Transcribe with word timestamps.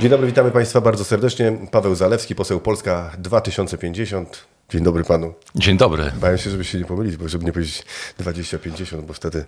Dzień 0.00 0.10
dobry, 0.10 0.26
witamy 0.26 0.50
Państwa 0.50 0.80
bardzo 0.80 1.04
serdecznie. 1.04 1.52
Paweł 1.70 1.94
Zalewski, 1.94 2.34
poseł 2.34 2.60
Polska 2.60 3.10
2050. 3.18 4.44
Dzień 4.70 4.82
dobry 4.82 5.04
panu. 5.04 5.34
Dzień 5.54 5.76
dobry. 5.76 6.12
Bałem 6.20 6.38
się, 6.38 6.50
żeby 6.50 6.64
się 6.64 6.78
nie 6.78 6.84
pomylić, 6.84 7.16
bo 7.16 7.28
żeby 7.28 7.44
nie 7.44 7.52
powiedzieć 7.52 7.84
2050, 8.18 9.06
bo 9.06 9.12
wtedy 9.12 9.44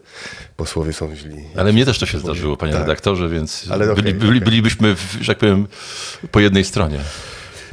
posłowie 0.57 0.93
są 0.93 1.15
źli. 1.17 1.37
Ale 1.57 1.73
mnie 1.73 1.85
też 1.85 1.99
to 1.99 2.07
się 2.07 2.19
zdarzyło, 2.19 2.57
panie 2.57 2.73
Tak. 2.73 2.81
redaktorze, 2.83 3.29
więc 3.29 3.67
Ale 3.71 3.93
okej, 3.93 4.03
byli, 4.05 4.15
byli, 4.19 4.31
okej. 4.31 4.41
bylibyśmy, 4.41 4.97
że 5.21 5.27
tak 5.35 5.39
powiem, 5.39 5.67
po 6.31 6.41
jednej 6.41 6.65
stronie. 6.65 6.99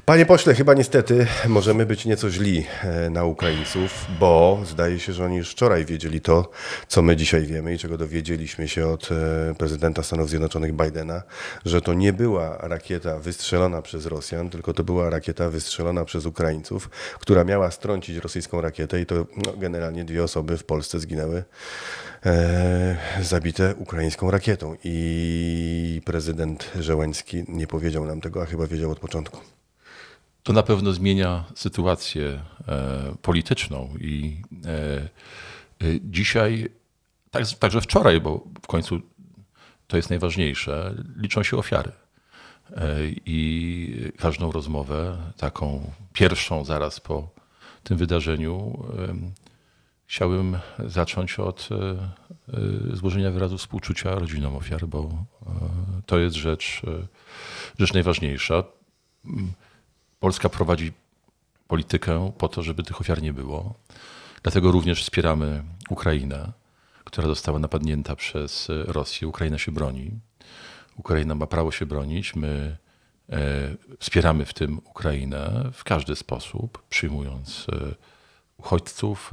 Panie 0.08 0.26
pośle, 0.26 0.56
chyba 0.56 0.74
niestety 0.74 1.28
możemy 1.48 1.86
być 1.86 2.06
nieco 2.06 2.30
źli 2.30 2.66
e, 2.84 3.10
na 3.10 3.24
Ukraińców, 3.26 4.06
bo 4.20 4.60
zdaje 4.66 5.00
się, 5.00 5.14
że 5.14 5.26
oni 5.26 5.38
już 5.38 5.52
wczoraj 5.52 5.86
wiedzieli 5.86 6.22
to, 6.22 6.52
co 6.88 7.02
my 7.02 7.16
dzisiaj 7.16 7.46
wiemy 7.46 7.74
i 7.74 7.78
czego 7.78 7.98
dowiedzieliśmy 7.98 8.68
się 8.68 8.88
od 8.88 9.10
e, 9.12 9.56
prezydenta 9.56 10.04
Stanów 10.04 10.30
Zjednoczonych 10.30 10.74
Bidena, 10.74 11.24
że 11.66 11.82
to 11.82 11.94
nie 11.94 12.14
była 12.14 12.58
rakieta 12.58 13.20
wystrzelona 13.20 13.82
przez 13.82 14.06
Rosjan, 14.06 14.50
tylko 14.50 14.74
to 14.74 14.84
była 14.84 15.10
rakieta 15.10 15.50
wystrzelona 15.50 16.06
przez 16.06 16.26
Ukraińców, 16.26 16.90
która 17.20 17.44
miała 17.44 17.72
strącić 17.72 18.18
rosyjską 18.18 18.62
rakietę 18.62 19.02
i 19.02 19.06
to 19.06 19.16
no, 19.16 19.54
generalnie 19.58 20.06
dwie 20.06 20.24
osoby 20.24 20.58
w 20.58 20.64
Polsce 20.64 21.00
zginęły 21.00 21.44
e, 22.26 22.98
zabite 23.22 23.76
ukraińską 23.76 24.32
rakietą. 24.32 24.76
I 24.84 26.02
prezydent 26.06 26.72
Żeleński 26.80 27.44
nie 27.48 27.68
powiedział 27.68 28.06
nam 28.06 28.22
tego, 28.22 28.42
a 28.42 28.46
chyba 28.46 28.68
wiedział 28.68 28.92
od 28.92 29.00
początku. 29.00 29.57
To 30.48 30.54
na 30.54 30.64
pewno 30.64 30.94
zmienia 30.94 31.44
sytuację 31.56 32.42
e, 32.68 33.16
polityczną 33.22 33.90
i 34.00 34.42
e, 34.66 34.70
e, 34.70 35.10
dzisiaj, 36.02 36.70
tak, 37.32 37.44
także 37.60 37.82
wczoraj, 37.82 38.22
bo 38.22 38.44
w 38.62 38.68
końcu 38.68 39.02
to 39.88 39.98
jest 39.98 40.10
najważniejsze, 40.10 40.96
liczą 41.18 41.44
się 41.44 41.58
ofiary. 41.58 41.92
I 43.26 44.12
każdą 44.18 44.52
rozmowę, 44.52 45.18
taką 45.38 45.92
pierwszą 46.14 46.66
zaraz 46.66 47.00
po 47.00 47.30
tym 47.84 47.98
wydarzeniu, 47.98 48.86
chciałbym 50.06 50.58
zacząć 50.86 51.40
od 51.40 51.70
złożenia 52.94 53.32
wyrazu 53.32 53.58
współczucia 53.58 54.16
rodzinom 54.16 54.56
ofiar, 54.56 54.88
bo 54.88 55.10
to 56.06 56.20
jest 56.20 56.36
rzecz, 56.36 56.82
rzecz 57.80 57.94
najważniejsza. 57.94 58.64
Polska 60.20 60.50
prowadzi 60.50 60.92
politykę 61.68 62.32
po 62.38 62.48
to, 62.48 62.64
żeby 62.64 62.84
tych 62.84 63.02
ofiar 63.02 63.22
nie 63.22 63.34
było. 63.34 63.74
Dlatego 64.44 64.72
również 64.72 65.04
wspieramy 65.04 65.64
Ukrainę, 65.90 66.52
która 67.04 67.28
została 67.28 67.60
napadnięta 67.60 68.16
przez 68.16 68.68
Rosję. 68.70 69.28
Ukraina 69.28 69.58
się 69.58 69.72
broni. 69.72 70.12
Ukraina 70.98 71.36
ma 71.36 71.48
prawo 71.48 71.72
się 71.72 71.86
bronić. 71.86 72.36
My 72.36 72.78
e, 73.30 73.38
wspieramy 74.00 74.46
w 74.46 74.54
tym 74.54 74.78
Ukrainę 74.78 75.70
w 75.74 75.84
każdy 75.84 76.16
sposób, 76.16 76.84
przyjmując 76.90 77.68
e, 77.72 77.96
uchodźców, 78.58 79.32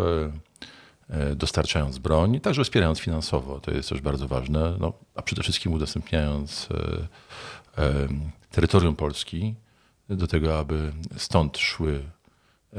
e, 1.10 1.34
dostarczając 1.34 1.98
broń, 1.98 2.40
także 2.40 2.64
wspierając 2.64 2.98
finansowo. 2.98 3.60
To 3.60 3.70
jest 3.70 3.88
też 3.88 4.00
bardzo 4.00 4.28
ważne, 4.28 4.77
no, 4.80 4.92
a 5.14 5.22
przede 5.22 5.42
wszystkim 5.42 5.72
udostępniając 5.72 6.68
terytorium 8.50 8.96
Polski 8.96 9.55
do 10.08 10.27
tego, 10.27 10.58
aby 10.58 10.92
stąd 11.16 11.58
szły 11.58 12.00
e, 12.72 12.78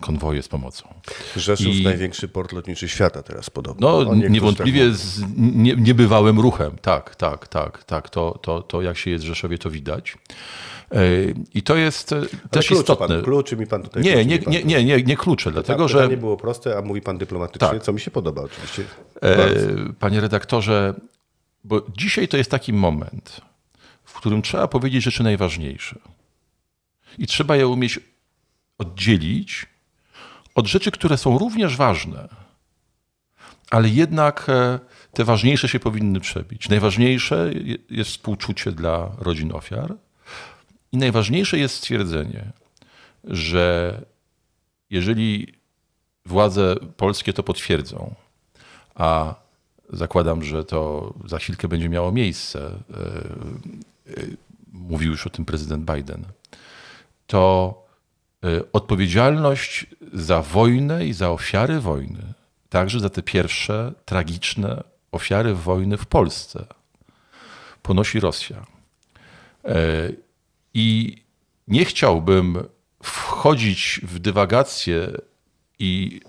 konwoje 0.00 0.42
z 0.42 0.48
pomocą. 0.48 0.94
Rzeszów, 1.36 1.66
I- 1.66 1.84
największy 1.84 2.28
port 2.28 2.52
lotniczy 2.52 2.88
świata 2.88 3.22
teraz 3.22 3.50
podobno. 3.50 4.04
No, 4.04 4.14
niewątpliwie 4.14 4.92
z 4.92 5.22
nie, 5.36 5.74
niebywałym 5.76 6.40
ruchem. 6.40 6.76
Tak, 6.82 7.16
tak, 7.16 7.48
tak, 7.48 7.84
tak. 7.84 8.10
To, 8.10 8.38
to, 8.42 8.62
to 8.62 8.82
jak 8.82 8.96
się 8.96 9.10
jest 9.10 9.24
w 9.24 9.28
Rzeszowie, 9.28 9.58
to 9.58 9.70
widać. 9.70 10.18
E, 10.92 10.98
I 11.54 11.62
to 11.62 11.76
jest 11.76 12.12
e, 12.12 12.16
Ale 12.16 12.26
też 12.50 12.66
kluczy 12.66 12.80
istotne. 12.82 13.08
Pan, 13.08 13.22
kluczy 13.22 13.56
mi 13.56 13.66
pan 13.66 13.82
tutaj. 13.82 14.02
Nie, 14.02 14.24
nie, 14.24 14.38
nie, 14.38 14.64
nie, 14.64 14.84
nie, 14.84 15.02
nie 15.02 15.16
klucze, 15.16 15.50
dlatego 15.52 15.84
Tak, 15.84 15.88
że 15.88 15.98
pytanie 15.98 16.16
było 16.16 16.36
proste, 16.36 16.78
a 16.78 16.82
mówi 16.82 17.00
pan 17.00 17.18
dyplomatycznie, 17.18 17.68
Tak. 17.68 17.82
co 17.82 17.92
mi 17.92 18.00
się 18.00 18.10
podoba 18.10 18.42
oczywiście. 18.42 18.84
E. 19.22 19.48
Panie 20.00 20.20
redaktorze, 20.20 20.94
bo 21.64 21.82
dzisiaj 21.96 22.28
to 22.28 22.36
jest 22.36 22.50
taki 22.50 22.72
moment, 22.72 23.40
w 24.04 24.14
którym 24.14 24.42
trzeba 24.42 24.68
powiedzieć 24.68 25.04
rzeczy 25.04 25.22
najważniejsze. 25.22 25.98
I 27.18 27.26
trzeba 27.26 27.56
je 27.56 27.68
umieć 27.68 28.00
oddzielić 28.78 29.66
od 30.54 30.66
rzeczy, 30.66 30.90
które 30.90 31.18
są 31.18 31.38
również 31.38 31.76
ważne, 31.76 32.28
ale 33.70 33.88
jednak 33.88 34.46
e, 34.48 34.78
te 35.12 35.24
ważniejsze 35.24 35.68
się 35.68 35.80
powinny 35.80 36.20
przebić. 36.20 36.68
Najważniejsze 36.68 37.50
je- 37.54 37.76
jest 37.90 38.10
współczucie 38.10 38.72
dla 38.72 39.10
rodzin 39.18 39.52
ofiar 39.52 39.94
i 40.92 40.96
najważniejsze 40.96 41.58
jest 41.58 41.74
stwierdzenie, 41.74 42.52
że 43.24 44.00
jeżeli 44.90 45.54
władze 46.26 46.76
polskie 46.96 47.32
to 47.32 47.42
potwierdzą, 47.42 48.14
a 48.94 49.34
zakładam, 49.92 50.42
że 50.44 50.64
to 50.64 51.14
za 51.24 51.38
chwilkę 51.38 51.68
będzie 51.68 51.88
miało 51.88 52.12
miejsce. 52.12 52.60
e, 52.90 54.12
e, 54.20 54.26
Mówił 54.72 55.10
już 55.10 55.26
o 55.26 55.30
tym 55.30 55.44
prezydent 55.44 55.90
Biden. 55.92 56.24
To 57.28 57.74
e, 58.44 58.72
odpowiedzialność 58.72 59.86
za 60.12 60.42
wojnę 60.42 61.06
i 61.06 61.12
za 61.12 61.30
ofiary 61.30 61.80
wojny, 61.80 62.34
także 62.68 63.00
za 63.00 63.10
te 63.10 63.22
pierwsze 63.22 63.92
tragiczne 64.04 64.84
ofiary 65.12 65.54
wojny 65.54 65.96
w 65.96 66.06
Polsce, 66.06 66.66
ponosi 67.82 68.20
Rosja. 68.20 68.66
E, 69.64 69.76
I 70.74 71.16
nie 71.68 71.84
chciałbym 71.84 72.64
wchodzić 73.02 74.00
w 74.02 74.18
dywagację 74.18 75.08
i 75.78 76.20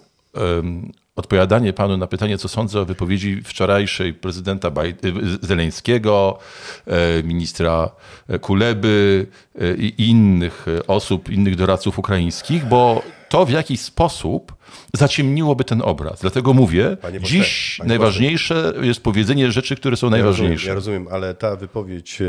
odpowiadanie 1.19 1.73
panu 1.73 1.97
na 1.97 2.07
pytanie, 2.07 2.37
co 2.37 2.47
sądzę 2.47 2.81
o 2.81 2.85
wypowiedzi 2.85 3.41
wczorajszej 3.43 4.13
prezydenta 4.13 4.71
Baj- 4.71 5.05
y, 5.43 5.47
Zeleńskiego, 5.47 6.39
e, 6.87 7.23
ministra 7.23 7.89
Kuleby 8.41 9.27
e, 9.61 9.75
i 9.75 10.09
innych 10.09 10.65
e, 10.67 10.87
osób, 10.87 11.29
innych 11.29 11.55
doradców 11.55 11.99
ukraińskich, 11.99 12.65
bo 12.65 13.01
to 13.29 13.45
w 13.45 13.49
jakiś 13.49 13.81
sposób 13.81 14.58
zaciemniłoby 14.93 15.63
ten 15.63 15.81
obraz. 15.81 16.19
Dlatego 16.21 16.53
mówię, 16.53 16.97
Panie 17.01 17.19
dziś 17.19 17.75
panie 17.77 17.87
najważniejsze 17.87 18.73
jest 18.81 19.01
powiedzenie 19.01 19.51
rzeczy, 19.51 19.75
które 19.75 19.97
są 19.97 20.07
Ja 20.07 20.09
rozumiem, 20.09 20.25
najważniejsze. 20.25 20.67
ja 20.67 20.73
rozumiem, 20.73 21.07
ale 21.11 21.33
ta 21.33 21.55
wypowiedź 21.55 22.19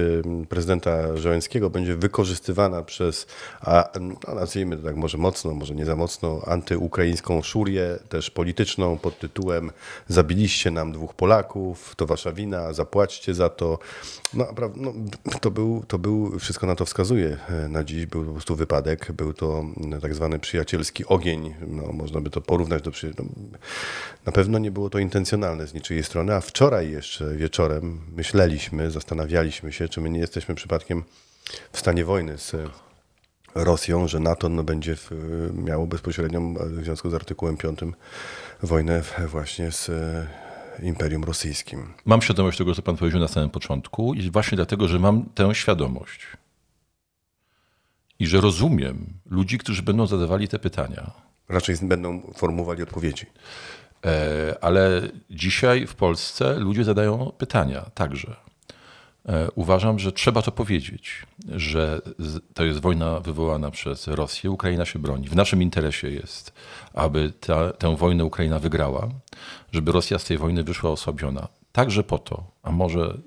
prezydenta 0.49 1.17
Żołańskiego 1.17 1.71
będzie 1.71 1.97
wykorzystywana 1.97 2.83
przez, 2.83 3.27
a, 3.61 3.89
no, 4.01 4.35
nazwijmy 4.35 4.77
to 4.77 4.83
tak 4.83 4.97
może 4.97 5.19
mocno, 5.19 5.55
może 5.55 5.75
nie 5.75 5.85
za 5.85 5.97
mocno, 5.97 6.41
antyukraińską 6.47 7.43
szurię, 7.43 7.99
też 8.09 8.31
polityczną 8.31 8.99
pod 8.99 9.19
tytułem 9.19 9.71
zabiliście 10.09 10.71
nam 10.71 10.93
dwóch 10.93 11.15
Polaków, 11.15 11.95
to 11.97 12.07
wasza 12.07 12.33
wina, 12.33 12.73
zapłaćcie 12.73 13.35
za 13.35 13.49
to. 13.49 13.79
No, 14.35 14.47
no 14.77 14.93
to, 15.41 15.51
był, 15.51 15.85
to 15.89 15.99
był, 15.99 16.39
wszystko 16.39 16.67
na 16.67 16.77
to 16.77 16.85
wskazuje 16.85 17.37
na 17.69 17.85
dziś, 17.85 18.07
był 18.07 18.25
po 18.25 18.33
prostu 18.33 18.57
wypadek, 18.57 19.13
był 19.13 19.33
to 19.33 19.65
tak 20.03 20.15
zwany 20.15 20.39
przyjacielski 20.39 21.07
ogień, 21.07 21.55
no, 21.69 21.93
można 21.93 22.21
by 22.21 22.30
to 22.31 22.41
porównać 22.41 22.83
do 22.83 22.91
no, 23.19 23.25
na 24.27 24.33
pewno 24.33 24.59
nie 24.59 24.71
było 24.71 24.91
to 24.91 24.99
intencjonalne 24.99 25.67
z 25.67 25.75
niczyjej 25.75 26.05
strony, 26.05 26.35
a 26.35 26.41
wczoraj 26.41 26.91
jeszcze 26.91 27.37
wieczorem 27.37 28.01
myśleliśmy, 28.17 28.91
zastanawialiśmy 28.91 29.73
się, 29.73 29.89
czy 29.89 30.01
my 30.01 30.11
nie 30.11 30.21
jesteśmy 30.21 30.55
przypadkiem 30.55 31.05
w 31.73 31.79
stanie 31.79 32.05
wojny 32.05 32.39
z 32.39 32.57
Rosją, 33.55 34.09
że 34.09 34.21
NATO 34.21 34.49
no, 34.49 34.65
będzie 34.65 34.97
w, 34.97 35.11
miało 35.55 35.87
bezpośrednią, 35.87 36.55
w 36.55 36.85
związku 36.85 37.11
z 37.11 37.15
artykułem 37.15 37.57
5, 37.57 37.81
wojnę 38.63 39.03
właśnie 39.29 39.73
z 39.73 39.89
e, 39.89 40.27
Imperium 40.83 41.25
Rosyjskim. 41.25 41.93
Mam 42.05 42.23
świadomość 42.23 42.59
tego, 42.59 42.75
co 42.75 42.83
pan 42.83 42.97
powiedział 42.97 43.21
na 43.21 43.29
samym 43.29 43.51
początku 43.51 44.15
i 44.15 44.31
właśnie 44.31 44.57
dlatego, 44.57 44.89
że 44.89 44.99
mam 44.99 45.25
tę 45.25 45.55
świadomość 45.55 46.27
i 48.19 48.27
że 48.27 48.41
rozumiem 48.41 49.07
ludzi, 49.31 49.59
którzy 49.59 49.83
będą 49.83 50.07
zadawali 50.07 50.49
te 50.49 50.59
pytania. 50.59 51.30
Raczej 51.51 51.77
będą 51.83 52.21
formułowali 52.35 52.83
odpowiedzi. 52.83 53.27
E, 54.07 54.57
Ale 54.61 55.03
dzisiaj 55.31 55.87
w 55.87 55.95
Polsce 55.95 56.55
ludzie 56.59 56.85
zadają 56.85 57.33
pytania 57.39 57.91
także. 57.95 58.37
E, 59.29 59.51
Uważam, 59.55 59.99
że 59.99 60.13
trzeba 60.13 60.43
to 60.43 60.53
powiedzieć, 60.53 61.27
że 61.49 62.01
to 62.55 62.65
jest 62.65 62.81
wojna 62.81 63.21
wywołana 63.21 63.71
przez 63.71 64.07
Rosję. 64.07 64.51
Ukraina 64.51 64.85
się 64.85 64.99
broni. 64.99 65.29
W 65.29 65.37
naszym 65.37 65.63
interesie 65.63 66.11
jest, 66.11 66.53
aby 66.95 67.33
ta, 67.41 67.73
tę 67.73 67.97
wojnę 67.97 68.25
Ukraina 68.25 68.59
wygrała, 68.59 69.09
żeby 69.73 69.93
Rosja 69.93 70.19
z 70.19 70.25
tej 70.25 70.39
wojny 70.39 70.65
wyszła 70.65 70.91
osłabiona. 70.91 71.49
Także 71.73 72.03
po 72.03 72.19
to, 72.19 72.45
a 72.63 72.71
może 72.71 73.19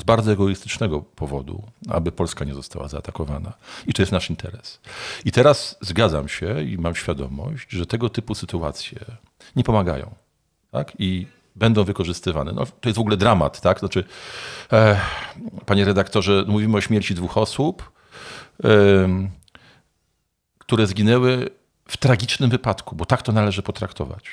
z 0.00 0.04
bardzo 0.04 0.32
egoistycznego 0.32 1.00
powodu, 1.00 1.62
aby 1.88 2.12
Polska 2.12 2.44
nie 2.44 2.54
została 2.54 2.88
zaatakowana. 2.88 3.52
I 3.86 3.92
to 3.92 4.02
jest 4.02 4.12
nasz 4.12 4.30
interes. 4.30 4.80
I 5.24 5.32
teraz 5.32 5.76
zgadzam 5.80 6.28
się 6.28 6.62
i 6.62 6.78
mam 6.78 6.94
świadomość, 6.94 7.70
że 7.70 7.86
tego 7.86 8.08
typu 8.08 8.34
sytuacje 8.34 8.98
nie 9.56 9.64
pomagają. 9.64 10.14
Tak? 10.70 10.92
I 10.98 11.26
będą 11.56 11.84
wykorzystywane. 11.84 12.52
No, 12.52 12.66
to 12.66 12.88
jest 12.88 12.96
w 12.96 13.00
ogóle 13.00 13.16
dramat, 13.16 13.60
tak? 13.60 13.78
Znaczy, 13.78 14.04
e, 14.72 15.00
panie 15.66 15.84
redaktorze, 15.84 16.44
mówimy 16.48 16.76
o 16.76 16.80
śmierci 16.80 17.14
dwóch 17.14 17.38
osób, 17.38 17.92
em, 18.64 19.30
które 20.58 20.86
zginęły 20.86 21.50
w 21.88 21.96
tragicznym 21.96 22.50
wypadku, 22.50 22.96
bo 22.96 23.06
tak 23.06 23.22
to 23.22 23.32
należy 23.32 23.62
potraktować. 23.62 24.24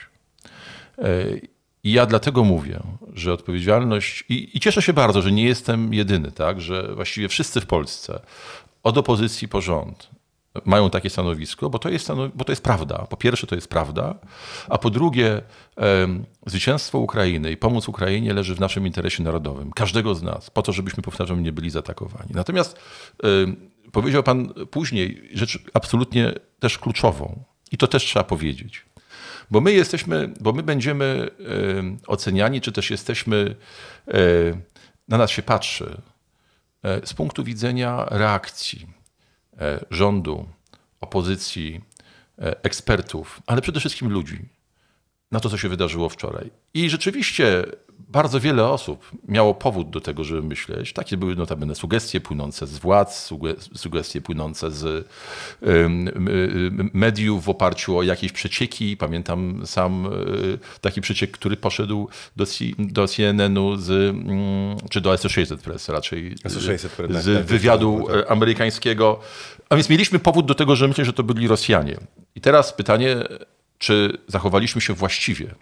E, 0.98 1.04
I 1.88 1.92
ja 1.92 2.06
dlatego 2.06 2.44
mówię, 2.44 2.80
że 3.14 3.34
odpowiedzialność, 3.34 4.24
i, 4.30 4.58
i 4.58 4.60
cieszę 4.60 4.82
się 4.82 4.94
bardzo, 4.94 5.22
że 5.22 5.32
nie 5.32 5.44
jestem 5.44 5.94
jedyny, 5.94 6.32
tak, 6.32 6.62
że 6.62 6.96
właściwie 6.96 7.28
wszyscy 7.28 7.62
w 7.62 7.66
Polsce, 7.66 8.20
od 8.84 8.98
opozycji 8.98 9.48
po 9.48 9.62
rząd, 9.62 10.10
mają 10.66 10.90
takie 10.90 11.10
stanowisko, 11.10 11.70
bo 11.70 11.80
to 11.80 11.90
jest, 11.90 12.08
bo 12.36 12.44
to 12.44 12.52
jest 12.52 12.64
prawda. 12.64 13.08
Po 13.10 13.18
pierwsze, 13.18 13.48
to 13.48 13.56
jest 13.56 13.68
prawda, 13.68 14.16
a 14.70 14.78
po 14.78 14.90
drugie, 14.90 15.42
em, 15.76 16.26
zwycięstwo 16.46 17.00
Ukrainy 17.00 17.52
i 17.52 17.58
pomoc 17.58 17.90
Ukrainie 17.90 18.34
leży 18.34 18.56
w 18.56 18.60
naszym 18.60 18.88
interesie 18.88 19.24
narodowym, 19.24 19.72
każdego 19.72 20.16
z 20.16 20.24
nas, 20.24 20.50
po 20.50 20.62
to, 20.62 20.72
żebyśmy, 20.72 21.04
powtarzam, 21.04 21.44
nie 21.44 21.52
byli 21.52 21.70
zaatakowani. 21.70 22.30
Natomiast 22.34 22.80
powiedział 23.92 24.24
Pan 24.24 24.54
później 24.72 25.30
rzecz 25.34 25.60
absolutnie 25.74 26.34
też 26.60 26.78
kluczową, 26.78 27.44
i 27.72 27.78
to 27.78 27.88
też 27.88 28.04
trzeba 28.04 28.24
powiedzieć. 28.24 28.86
Bo 29.52 29.62
my 29.62 29.74
jesteśmy, 29.74 30.34
bo 30.40 30.54
my 30.54 30.64
będziemy 30.64 31.30
em, 31.78 31.98
oceniani, 32.08 32.62
czy 32.62 32.72
też 32.72 32.92
jesteśmy, 32.92 33.56
na 35.08 35.18
nas 35.18 35.32
się 35.32 35.42
patrzy 35.42 36.02
e, 36.84 37.08
z 37.08 37.14
punktu 37.14 37.44
widzenia 37.44 38.06
reakcji 38.10 38.88
e, 39.60 39.86
rządu, 39.92 40.46
opozycji, 41.02 41.82
e, 42.40 42.64
ekspertów, 42.64 43.42
ale 43.46 43.62
przede 43.62 43.80
wszystkim 43.80 44.10
ludzi 44.10 44.40
na 45.32 45.40
to, 45.40 45.50
co 45.50 45.58
się 45.58 45.70
wydarzyło 45.70 46.10
wczoraj. 46.10 46.52
I 46.74 46.90
rzeczywiście 46.90 47.66
bardzo 48.10 48.40
wiele 48.40 48.68
osób 48.68 49.12
miało 49.28 49.54
powód 49.54 49.90
do 49.90 50.02
tego, 50.02 50.24
żeby 50.24 50.44
myśleć. 50.44 50.94
Takie 50.94 51.18
były 51.18 51.36
notabene 51.36 51.76
sugestie 51.76 52.22
płynące 52.22 52.68
z 52.68 52.78
władz, 52.78 53.30
suge- 53.30 53.78
sugestie 53.78 54.22
płynące 54.22 54.72
z 54.72 55.08
mediów 56.94 57.44
w 57.46 57.50
oparciu 57.50 57.98
o 57.98 58.04
jakieś 58.04 58.32
przecieki. 58.32 58.98
Pamiętam 58.98 59.62
sam 59.66 60.06
y, 60.06 60.60
taki 60.82 61.02
przeciek, 61.02 61.32
który 61.32 61.58
poszedł 61.58 62.10
do, 62.36 62.46
do 62.80 63.08
CNN-u 63.08 63.78
z, 63.78 63.90
mm, 63.90 64.78
czy 64.90 65.02
do 65.02 65.12
Associated 65.12 65.62
Press 65.62 65.90
raczej, 65.90 66.36
Associated 66.44 66.92
Press, 66.92 67.12
tak, 67.12 67.22
z 67.22 67.38
tak, 67.38 67.46
wywiadu 67.46 68.08
tak. 68.08 68.16
e, 68.16 68.32
amerykańskiego. 68.32 69.20
A 69.70 69.76
więc 69.76 69.90
mieliśmy 69.90 70.20
powód 70.20 70.46
do 70.46 70.56
tego, 70.56 70.76
że 70.76 70.88
myśleć, 70.88 71.08
że 71.08 71.14
to 71.14 71.24
byli 71.24 71.48
Rosjanie. 71.48 71.98
I 72.36 72.42
teraz 72.42 72.74
pytanie, 72.74 73.18
czy 73.78 74.18
zachowaliśmy 74.28 74.82
się 74.82 74.94
właściwie? 74.94 75.56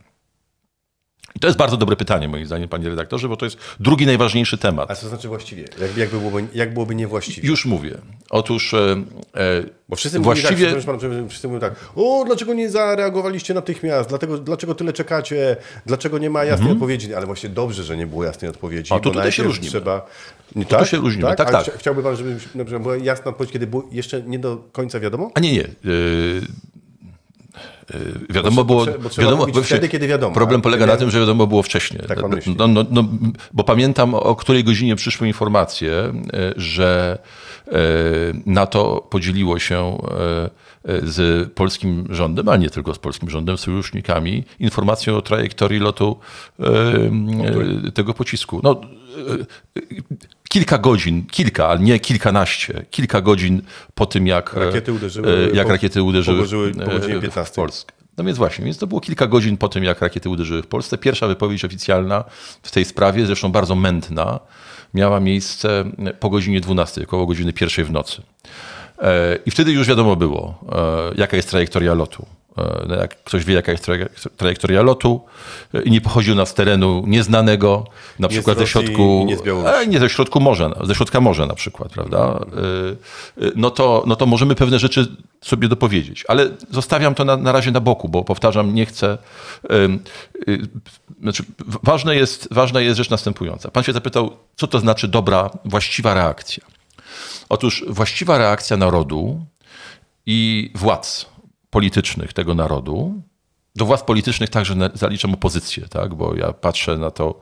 I 1.35 1.39
to 1.39 1.47
jest 1.47 1.57
bardzo 1.57 1.77
dobre 1.77 1.95
pytanie, 1.95 2.27
moim 2.27 2.45
zdaniem, 2.45 2.69
panie 2.69 2.89
redaktorze, 2.89 3.29
bo 3.29 3.37
to 3.37 3.45
jest 3.45 3.57
drugi 3.79 4.05
najważniejszy 4.05 4.57
temat. 4.57 4.91
A 4.91 4.95
co 4.95 5.09
znaczy 5.09 5.27
właściwie? 5.27 5.65
Jak, 5.97 6.09
byłoby, 6.09 6.45
jak 6.53 6.73
byłoby 6.73 6.95
niewłaściwie? 6.95 7.47
Już 7.47 7.65
mówię. 7.65 7.97
Otóż 8.29 8.73
e, 8.73 8.77
e, 9.35 9.63
Bo 9.89 9.95
wszyscy 9.95 10.19
właściwie... 10.19 10.67
mówili 10.69 10.85
tak, 10.85 11.29
wszyscy 11.29 11.47
mówią 11.47 11.59
tak, 11.59 11.75
o, 11.95 12.23
dlaczego 12.27 12.53
nie 12.53 12.69
zareagowaliście 12.69 13.53
natychmiast, 13.53 14.09
dlatego, 14.09 14.37
dlaczego 14.37 14.75
tyle 14.75 14.93
czekacie, 14.93 15.55
dlaczego 15.85 16.17
nie 16.17 16.29
ma 16.29 16.43
jasnej 16.43 16.71
odpowiedzi, 16.71 17.13
ale 17.13 17.25
właśnie 17.25 17.49
dobrze, 17.49 17.83
że 17.83 17.97
nie 17.97 18.07
było 18.07 18.23
jasnej 18.23 18.49
odpowiedzi, 18.49 18.93
Mhm. 18.93 19.01
A, 19.01 19.03
to 19.03 19.09
tutaj 19.09 19.31
się 19.31 19.43
różnimy. 19.43 19.69
trzeba... 19.69 20.05
Nie, 20.55 20.65
tu 20.65 20.85
się 20.85 20.97
różnimy, 20.97 21.35
tak, 21.35 21.51
tak. 21.51 21.65
chcia- 21.65 21.77
Chciałby 21.77 22.03
pan, 22.03 22.15
żeby 22.15 22.38
na 22.55 22.79
była 22.79 22.97
jasna 22.97 23.25
odpowiedź, 23.31 23.51
kiedy 23.53 23.67
było 23.67 23.88
jeszcze 23.91 24.21
nie 24.21 24.39
do 24.39 24.57
końca 24.71 24.99
wiadomo? 24.99 25.31
A 25.33 25.39
nie, 25.39 25.53
nie. 25.53 25.63
E, 25.63 25.67
wiadomo 28.29 28.63
Bo 28.63 28.63
było... 28.63 28.99
bo 28.99 29.09
trzeba 29.09 29.27
wiadomo, 29.27 29.63
wtedy, 29.63 29.89
kiedy 29.89 30.07
wiadomo, 30.07 30.33
Problem 30.33 30.59
a 30.59 30.63
polega 30.63 30.85
na 30.85 30.97
tym, 30.97 31.11
że 31.11 31.19
wiadomo 31.19 31.47
było 31.47 31.63
wcześniej. 31.63 32.01
Tak 32.07 32.29
myśli. 32.29 32.55
No, 32.57 32.67
no, 32.67 32.85
no, 32.91 33.03
bo 33.53 33.63
pamiętam, 33.63 34.13
o 34.13 34.35
której 34.35 34.63
godzinie 34.63 34.95
przyszły 34.95 35.27
informacje, 35.27 35.93
e, 35.93 36.13
że 36.55 37.17
e, 37.67 37.71
NATO 38.45 39.07
podzieliło 39.09 39.59
się 39.59 39.97
z 41.03 41.49
polskim 41.53 42.07
rządem, 42.09 42.49
ale 42.49 42.59
nie 42.59 42.69
tylko 42.69 42.93
z 42.93 42.99
polskim 42.99 43.29
rządem, 43.29 43.57
sojusznikami, 43.57 44.43
informacją 44.59 45.15
o 45.15 45.21
trajektorii 45.21 45.79
lotu 45.79 46.19
tego 47.93 48.13
pocisku. 48.13 48.59
No, 48.63 48.81
kilka 50.50 50.77
godzin, 50.77 51.25
kilka, 51.25 51.67
ale 51.67 51.79
nie 51.79 52.00
kilkanaście, 52.00 52.85
kilka 52.91 53.21
godzin 53.21 53.62
po 53.94 54.06
tym, 54.06 54.27
jak 54.27 54.53
Rakiety 54.53 54.94
uderzyły 54.94 55.50
e, 55.51 55.56
jak 55.56 55.67
po- 55.67 55.71
rakiety 55.73 56.03
uderzyły, 56.03 56.38
położyły 56.38 56.71
po 56.71 56.85
godzinie 56.91 57.15
e, 57.15 57.19
w 57.19 57.21
15. 57.21 57.56
Polskę. 57.56 57.94
No 58.17 58.23
więc 58.23 58.38
właśnie, 58.38 58.65
więc 58.65 58.77
to 58.77 58.88
było 58.88 59.01
kilka 59.01 59.27
godzin 59.27 59.57
po 59.57 59.67
tym, 59.67 59.83
jak 59.83 60.01
rakiety 60.01 60.29
uderzyły 60.29 60.62
w 60.62 60.67
Polsce. 60.67 60.97
Pierwsza 60.97 61.27
wypowiedź 61.27 61.65
oficjalna 61.65 62.23
w 62.63 62.71
tej 62.71 62.85
sprawie, 62.85 63.25
zresztą 63.25 63.51
bardzo 63.51 63.75
mętna, 63.75 64.39
miała 64.94 65.19
miejsce 65.19 65.85
po 66.19 66.29
godzinie 66.29 66.62
12, 66.62 67.03
około 67.03 67.25
godziny 67.25 67.53
pierwszej 67.53 67.85
w 67.85 67.91
nocy. 67.91 68.21
E, 69.00 69.38
I 69.45 69.51
wtedy 69.51 69.71
już 69.71 69.88
wiadomo 69.88 70.15
było, 70.15 70.59
e, 70.71 71.13
jaka 71.17 71.35
jest 71.38 71.50
trajektoria 71.50 71.94
lotu. 71.94 72.25
E, 72.57 72.85
no 72.87 72.95
Jak 72.95 73.23
ktoś 73.23 73.45
wie, 73.45 73.53
jaka 73.53 73.71
jest 73.71 73.85
traje- 73.85 74.09
trajektoria 74.37 74.81
lotu 74.81 75.21
e, 75.73 75.81
i 75.81 75.91
nie 75.91 76.01
pochodził 76.01 76.35
nas 76.35 76.49
z 76.49 76.53
terenu 76.53 77.03
nieznanego, 77.07 77.87
na 78.19 78.27
z 78.27 78.31
przykład 78.31 78.57
ze 78.57 78.67
środku, 78.67 79.25
nie 79.27 79.53
e, 79.75 79.87
nie 79.87 79.99
ze 79.99 80.09
środku 80.09 80.39
morza, 80.39 80.69
ze 80.83 80.95
środka 80.95 81.21
morza 81.21 81.45
na 81.45 81.55
przykład, 81.55 81.91
prawda? 81.91 82.45
No 83.55 83.71
to, 83.71 84.03
no 84.07 84.15
to 84.15 84.25
możemy 84.25 84.55
pewne 84.55 84.79
rzeczy 84.79 85.15
sobie 85.41 85.67
dopowiedzieć. 85.67 86.23
Ale 86.27 86.49
zostawiam 86.71 87.15
to 87.15 87.25
na, 87.25 87.37
na 87.37 87.51
razie 87.51 87.71
na 87.71 87.79
boku, 87.79 88.09
bo 88.09 88.23
powtarzam, 88.23 88.73
nie 88.75 88.85
chcę. 88.85 89.17
y, 90.47 90.59
Znaczy, 91.21 91.43
ważne 91.83 92.15
jest, 92.15 92.47
ważna 92.51 92.81
jest 92.81 92.97
rzecz 92.97 93.09
następująca. 93.09 93.71
Pan 93.71 93.83
się 93.83 93.93
zapytał, 93.93 94.37
co 94.55 94.67
to 94.67 94.79
znaczy 94.79 95.07
dobra, 95.07 95.49
właściwa 95.65 96.13
reakcja. 96.13 96.63
Otóż 97.49 97.85
właściwa 97.87 98.37
reakcja 98.37 98.77
narodu 98.77 99.45
i 100.25 100.71
władz 100.75 101.25
politycznych 101.75 102.33
tego 102.33 102.54
narodu. 102.56 103.22
Do 103.75 103.86
władz 103.86 104.04
politycznych 104.04 104.50
także 104.50 104.75
zaliczam 104.94 105.33
opozycję, 105.33 105.88
tak? 105.89 106.13
bo 106.16 106.36
ja 106.36 106.54
patrzę 106.54 106.98
na 106.98 107.12
to, 107.12 107.39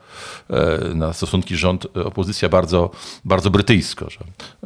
e, 0.50 0.94
na 0.94 1.12
stosunki 1.12 1.56
rząd-opozycja 1.56 2.48
bardzo, 2.48 2.90
bardzo 3.24 3.50
brytyjsko, 3.50 4.10
że, 4.10 4.18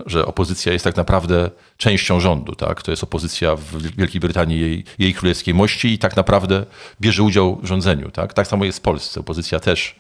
że 0.06 0.26
opozycja 0.26 0.72
jest 0.72 0.84
tak 0.84 0.96
naprawdę 0.96 1.50
częścią 1.76 2.20
rządu. 2.20 2.54
Tak? 2.54 2.82
To 2.82 2.90
jest 2.90 3.04
opozycja 3.04 3.56
w 3.56 3.82
Wielkiej 3.96 4.20
Brytanii, 4.20 4.60
jej, 4.60 4.84
jej 4.98 5.14
królewskiej 5.14 5.54
mości 5.54 5.88
i 5.92 5.98
tak 5.98 6.16
naprawdę 6.16 6.66
bierze 7.00 7.22
udział 7.22 7.56
w 7.62 7.66
rządzeniu. 7.66 8.10
Tak, 8.10 8.32
tak 8.32 8.46
samo 8.46 8.64
jest 8.64 8.78
w 8.78 8.82
Polsce. 8.82 9.20
Opozycja 9.20 9.60
też 9.60 9.96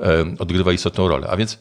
e, 0.00 0.24
odgrywa 0.38 0.72
istotną 0.72 1.08
rolę. 1.08 1.28
A 1.30 1.36
więc 1.36 1.58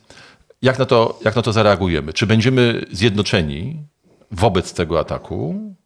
jak 0.61 0.79
na, 0.79 0.85
to, 0.85 1.19
jak 1.25 1.35
na 1.35 1.41
to 1.41 1.53
zareagujemy? 1.53 2.13
Czy 2.13 2.27
będziemy 2.27 2.85
zjednoczeni 2.91 3.83
wobec 4.31 4.73
tego 4.73 4.99
ataku 4.99 5.55
e, 5.55 5.84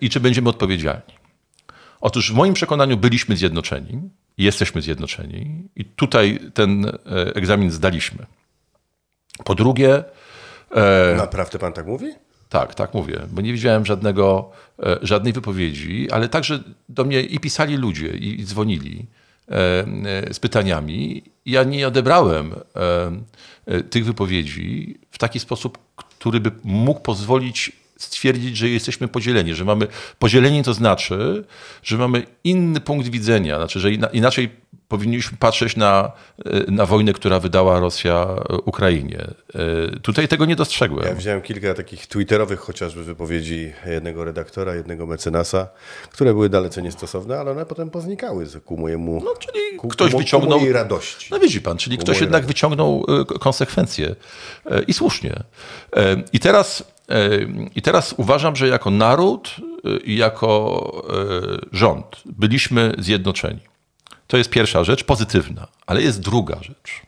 i 0.00 0.10
czy 0.10 0.20
będziemy 0.20 0.48
odpowiedzialni? 0.48 1.16
Otóż 2.00 2.32
w 2.32 2.34
moim 2.34 2.54
przekonaniu 2.54 2.96
byliśmy 2.96 3.36
zjednoczeni 3.36 4.10
jesteśmy 4.38 4.82
zjednoczeni 4.82 5.68
i 5.76 5.84
tutaj 5.84 6.38
ten 6.54 6.86
e, 6.86 6.92
egzamin 7.34 7.70
zdaliśmy. 7.70 8.26
Po 9.44 9.54
drugie, 9.54 10.04
e, 10.70 11.14
Naprawdę 11.16 11.58
pan 11.58 11.72
tak 11.72 11.86
mówi? 11.86 12.06
tak, 12.48 12.74
tak 12.74 12.94
mówię, 12.94 13.20
bo 13.30 13.40
nie 13.40 13.52
widziałem 13.52 13.86
żadnego, 13.86 14.50
e, 14.82 14.98
żadnej 15.02 15.32
wypowiedzi, 15.32 16.10
ale 16.10 16.28
także 16.28 16.62
do 16.88 17.04
mnie 17.04 17.20
i 17.20 17.38
pisali 17.38 17.76
ludzie, 17.76 18.08
i, 18.08 18.44
dzwonili 18.44 19.06
z 20.30 20.40
pytaniami. 20.40 21.22
Ja 21.46 21.64
nie 21.64 21.88
odebrałem 21.88 22.54
tych 23.90 24.04
wypowiedzi 24.04 24.98
w 25.10 25.18
taki 25.18 25.40
sposób, 25.40 25.78
który 25.96 26.40
by 26.40 26.50
mógł 26.64 27.00
pozwolić 27.00 27.72
stwierdzić, 27.98 28.56
że 28.56 28.68
jesteśmy 28.68 29.08
podzieleni, 29.08 29.54
że 29.54 29.64
mamy 29.64 29.86
podzieleni 30.18 30.62
to 30.62 30.74
znaczy, 30.74 31.44
że 31.82 31.98
mamy 31.98 32.22
inny 32.44 32.80
punkt 32.80 33.08
widzenia, 33.08 33.56
znaczy, 33.56 33.80
że 33.80 33.90
ina- 33.92 34.08
inaczej 34.12 34.50
powinniśmy 34.88 35.38
patrzeć 35.38 35.76
na, 35.76 36.12
e, 36.44 36.70
na 36.70 36.86
wojnę, 36.86 37.12
która 37.12 37.40
wydała 37.40 37.80
Rosja 37.80 38.26
e, 38.50 38.56
Ukrainie. 38.56 39.18
E, 39.94 40.00
Tutaj 40.00 40.28
tego 40.28 40.44
nie 40.46 40.56
dostrzegłem. 40.56 41.06
Ja 41.08 41.14
widziałem 41.14 41.42
kilka 41.42 41.74
takich 41.74 42.06
twitterowych 42.06 42.60
chociażby 42.60 43.04
wypowiedzi 43.04 43.72
jednego 43.86 44.24
redaktora, 44.24 44.74
jednego 44.74 45.06
mecenasa, 45.06 45.68
które 46.10 46.32
były 46.32 46.48
dalece 46.48 46.82
niestosowne, 46.82 47.38
ale 47.38 47.50
one 47.50 47.66
potem 47.66 47.90
poznikały 47.90 48.46
ku 48.64 48.76
mojemu 48.76 49.22
No, 49.24 49.34
czyli 49.38 49.76
ku, 49.78 49.88
ktoś 49.88 50.12
ku, 50.12 50.18
wyciągnął. 50.18 50.52
ku 50.52 50.58
mojej 50.58 50.72
radości. 50.72 51.28
No 51.30 51.38
widzi 51.38 51.60
pan, 51.60 51.76
czyli 51.76 51.98
ktoś 51.98 52.08
mojej 52.08 52.20
jednak 52.20 52.42
radości. 52.42 52.48
wyciągnął 52.54 53.04
konsekwencje 53.40 54.16
i 54.86 54.92
słusznie. 54.92 55.42
I 56.32 56.40
teraz, 56.40 56.84
I 57.74 57.82
teraz 57.82 58.14
uważam, 58.16 58.56
że 58.56 58.68
jako 58.68 58.90
naród 58.90 59.56
e, 59.84 59.96
i 59.96 60.16
jako 60.16 60.92
e, 61.08 61.66
rząd 61.72 62.22
byliśmy 62.24 62.94
zjednoczeni. 62.98 63.60
To 64.26 64.36
jest 64.36 64.50
pierwsza 64.50 64.84
rzecz, 64.84 65.04
pozytywna, 65.04 65.66
ale 65.86 66.02
jest 66.02 66.20
druga 66.20 66.62
rzecz. 66.62 67.02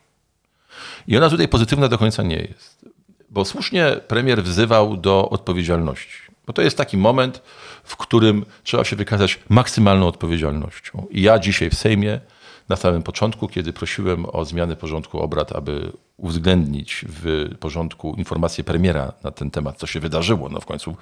I 1.07 1.17
ona 1.17 1.29
tutaj 1.29 1.47
pozytywna 1.47 1.87
do 1.87 1.97
końca 1.97 2.23
nie 2.23 2.35
jest. 2.35 2.85
Bo 3.29 3.45
słusznie 3.45 3.95
premier 4.07 4.43
wzywał 4.43 4.97
do 4.97 5.29
odpowiedzialności. 5.29 6.29
Bo 6.47 6.53
to 6.53 6.61
jest 6.61 6.77
taki 6.77 6.97
moment, 6.97 7.41
w 7.83 7.97
którym 7.97 8.45
trzeba 8.63 8.83
się 8.83 8.95
wykazać 8.95 9.39
maksymalną 9.49 10.07
odpowiedzialnością. 10.07 11.07
I 11.11 11.21
ja 11.21 11.39
dzisiaj 11.39 11.69
w 11.69 11.75
Sejmie 11.75 12.19
na 12.69 12.75
samym 12.75 13.03
początku, 13.03 13.47
kiedy 13.47 13.73
prosiłem 13.73 14.25
o 14.25 14.45
zmianę 14.45 14.75
porządku 14.75 15.19
obrad, 15.19 15.51
aby 15.55 15.91
uwzględnić 16.17 17.05
w 17.07 17.49
porządku 17.59 18.15
informację 18.17 18.63
premiera 18.63 19.13
na 19.23 19.31
ten 19.31 19.51
temat, 19.51 19.77
co 19.77 19.87
się 19.87 19.99
wydarzyło. 19.99 20.49
No 20.49 20.59
w 20.59 20.65
końcu 20.65 20.95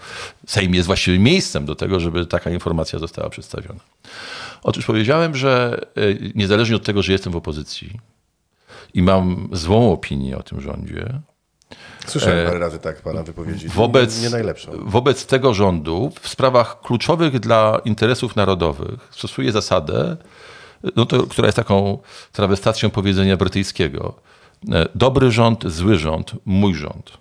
Sejm 0.47 0.74
jest 0.74 0.88
właściwym 0.88 1.24
miejscem 1.24 1.65
do 1.65 1.75
tego, 1.75 2.00
żeby 2.00 2.25
taka 2.25 2.50
informacja 2.51 3.00
została 3.00 3.29
przedstawiona. 3.29 3.79
Otóż 4.63 4.86
powiedziałem, 4.86 5.36
że 5.36 5.81
y, 5.97 6.31
niezależnie 6.36 6.75
od 6.75 6.83
tego, 6.86 7.01
że 7.01 7.12
jestem 7.12 7.33
w 7.33 7.36
opozycji 7.36 8.00
i 8.93 9.01
mam 9.01 9.50
złą 9.51 9.91
opinię 9.93 10.38
o 10.38 10.43
tym 10.43 10.62
rządzie, 10.62 11.19
Słyszałem 12.07 12.45
parę 12.47 12.59
razy 12.59 12.79
tak 12.79 13.01
pana 13.01 13.24
wypowiedzi. 13.24 13.67
wobec, 13.67 14.17
Nie, 14.17 14.24
nie 14.24 14.29
najlepszą. 14.29 14.71
wobec 14.86 15.25
tego 15.25 15.53
rządu 15.53 16.12
w 16.21 16.27
sprawach 16.27 16.81
kluczowych 16.81 17.39
dla 17.39 17.81
interesów 17.86 18.36
narodowych 18.36 19.07
stosuje 19.12 19.51
zasadę, 19.51 20.17
no 20.96 21.05
to, 21.05 21.24
która 21.24 21.48
jest 21.48 21.55
taką 21.55 22.00
trawestacją 22.31 22.89
powiedzenia 22.89 23.38
brytyjskiego. 23.38 24.13
E, 24.72 24.88
Dobry 24.96 25.31
rząd, 25.31 25.63
zły 25.72 25.98
rząd, 25.98 26.31
mój 26.46 26.75
rząd. 26.75 27.17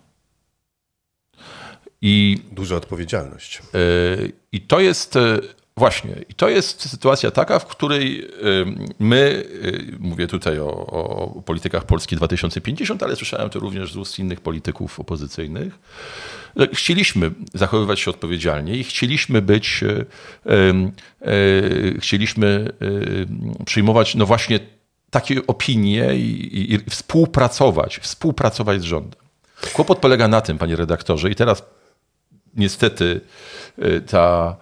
I 2.02 2.38
Duża 2.52 2.76
odpowiedzialność. 2.76 3.58
E, 3.58 3.78
I 4.52 4.60
to 4.60 4.80
jest 4.80 5.16
e, 5.16 5.38
właśnie, 5.76 6.16
i 6.28 6.34
to 6.34 6.48
jest 6.48 6.90
sytuacja 6.90 7.30
taka, 7.30 7.58
w 7.58 7.66
której 7.66 8.28
my, 8.98 9.44
e, 9.62 9.98
mówię 9.98 10.26
tutaj 10.26 10.58
o, 10.58 10.86
o 10.86 11.42
politykach 11.42 11.84
Polski 11.84 12.16
2050, 12.16 13.02
ale 13.02 13.16
słyszałem 13.16 13.50
to 13.50 13.58
również 13.58 13.92
z 13.92 13.96
ust 13.96 14.18
innych 14.18 14.40
polityków 14.40 15.00
opozycyjnych, 15.00 15.78
że 16.56 16.68
chcieliśmy 16.72 17.30
zachowywać 17.54 18.00
się 18.00 18.10
odpowiedzialnie 18.10 18.76
i 18.76 18.84
chcieliśmy 18.84 19.42
być, 19.42 19.84
em, 20.44 20.92
e, 21.20 22.00
chcieliśmy 22.00 22.72
przyjmować, 23.66 24.14
no 24.14 24.26
właśnie 24.26 24.60
takie 25.10 25.46
opinie 25.46 26.14
i, 26.14 26.74
i, 26.74 26.90
współpracować, 26.90 27.98
współpracować 27.98 28.80
z 28.80 28.84
rządem. 28.84 29.20
Kłopot 29.72 29.98
polega 29.98 30.28
na 30.28 30.40
tym, 30.40 30.58
panie 30.58 30.76
redaktorze, 30.76 31.30
i 31.30 31.34
teraz 31.34 31.62
niestety 32.54 33.20
y, 33.78 34.00
ta 34.00 34.56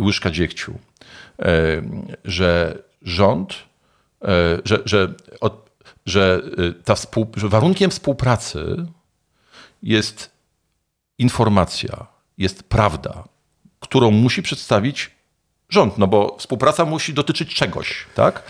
łyżka 0.00 0.30
dziegciu, 0.30 0.78
e, 1.38 1.82
że 2.24 2.82
rząd, 3.02 3.54
e, 4.22 4.28
że, 4.64 4.82
że, 4.84 5.14
od, 5.40 5.70
że, 6.06 6.42
ta 6.84 6.94
współ, 6.94 7.26
że 7.36 7.48
warunkiem 7.48 7.90
współpracy 7.90 8.86
jest 9.82 10.30
informacja, 11.18 12.06
jest 12.38 12.62
prawda, 12.62 13.24
którą 13.80 14.10
musi 14.10 14.42
przedstawić 14.42 15.13
rząd, 15.74 15.98
no 15.98 16.06
bo 16.06 16.36
współpraca 16.38 16.84
musi 16.84 17.14
dotyczyć 17.14 17.54
czegoś, 17.54 18.06
tak? 18.14 18.42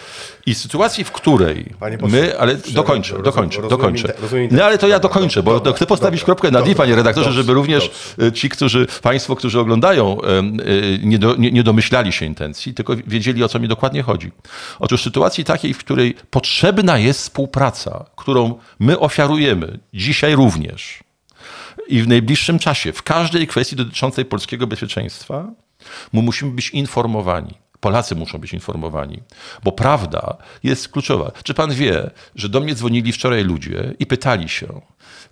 I 0.46 0.54
sytuacji, 0.54 1.04
w 1.04 1.12
której 1.12 1.74
my, 2.02 2.38
ale 2.38 2.56
dokończę, 2.56 3.22
dokończę, 3.22 3.62
dokończę. 3.62 4.14
No 4.50 4.64
ale 4.64 4.78
to 4.78 4.88
ja 4.88 4.98
dokończę, 4.98 5.42
bo 5.42 5.72
chcę 5.72 5.86
postawić 5.86 6.24
kropkę 6.24 6.50
na 6.50 6.62
D, 6.62 6.74
panie 6.74 6.96
redaktorze, 6.96 7.32
żeby 7.32 7.54
również 7.54 7.90
y, 8.22 8.32
ci, 8.32 8.48
którzy, 8.48 8.86
państwo, 9.02 9.36
którzy 9.36 9.60
oglądają, 9.60 10.18
y, 10.22 10.98
nie, 11.02 11.18
do, 11.18 11.36
nie, 11.36 11.50
nie 11.50 11.62
domyślali 11.62 12.12
się 12.12 12.26
intencji, 12.26 12.74
tylko 12.74 12.94
wiedzieli, 13.06 13.44
o 13.44 13.48
co 13.48 13.58
mi 13.58 13.68
dokładnie 13.68 14.02
chodzi. 14.02 14.32
Otóż 14.78 15.00
w 15.00 15.04
sytuacji 15.04 15.44
takiej, 15.44 15.74
w 15.74 15.78
której 15.78 16.14
potrzebna 16.30 16.98
jest 16.98 17.20
współpraca, 17.20 18.04
którą 18.16 18.54
my 18.78 18.98
ofiarujemy 18.98 19.78
dzisiaj 19.94 20.34
również 20.34 21.04
i 21.88 22.02
w 22.02 22.08
najbliższym 22.08 22.58
czasie, 22.58 22.92
w 22.92 23.02
każdej 23.02 23.46
kwestii 23.46 23.76
dotyczącej 23.76 24.24
polskiego 24.24 24.66
bezpieczeństwa, 24.66 25.50
my 26.12 26.22
musimy 26.22 26.50
być 26.50 26.70
informowani. 26.70 27.54
Polacy 27.80 28.14
muszą 28.14 28.38
być 28.38 28.52
informowani, 28.52 29.22
bo 29.64 29.72
prawda 29.72 30.36
jest 30.62 30.88
kluczowa. 30.88 31.32
Czy 31.42 31.54
pan 31.54 31.72
wie, 31.72 32.10
że 32.34 32.48
do 32.48 32.60
mnie 32.60 32.74
dzwonili 32.74 33.12
wczoraj 33.12 33.44
ludzie 33.44 33.94
i 33.98 34.06
pytali 34.06 34.48
się, 34.48 34.80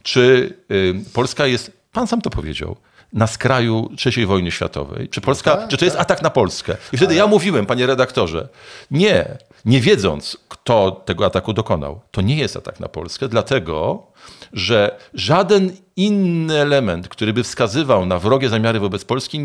czy 0.03 0.55
y, 0.71 0.95
Polska 1.13 1.47
jest, 1.47 1.73
pan 1.93 2.07
sam 2.07 2.21
to 2.21 2.31
powiedział, 2.31 2.77
na 3.13 3.27
skraju 3.27 3.91
III 4.07 4.27
wojny 4.27 4.51
światowej? 4.51 5.09
Czy, 5.09 5.21
Polska, 5.21 5.57
tak, 5.57 5.69
czy 5.69 5.77
to 5.77 5.85
jest 5.85 5.97
atak 5.97 6.23
na 6.23 6.31
Polskę? 6.31 6.77
I 6.93 6.97
wtedy 6.97 7.15
ja 7.15 7.27
mówiłem, 7.27 7.67
panie 7.67 7.87
redaktorze, 7.87 8.49
nie, 8.91 9.39
nie 9.65 9.81
wiedząc, 9.81 10.37
kto 10.49 10.91
tego 11.05 11.27
ataku 11.27 11.53
dokonał. 11.53 12.01
To 12.11 12.21
nie 12.21 12.37
jest 12.37 12.57
atak 12.57 12.81
na 12.81 12.89
Polskę, 12.89 13.29
dlatego, 13.29 14.07
że 14.52 14.99
żaden 15.14 15.71
inny 15.97 16.59
element, 16.61 17.09
który 17.09 17.33
by 17.33 17.43
wskazywał 17.43 18.07
na 18.07 18.19
wrogie 18.19 18.49
zamiary 18.49 18.81
wobec 18.81 19.05
Polski, 19.05 19.38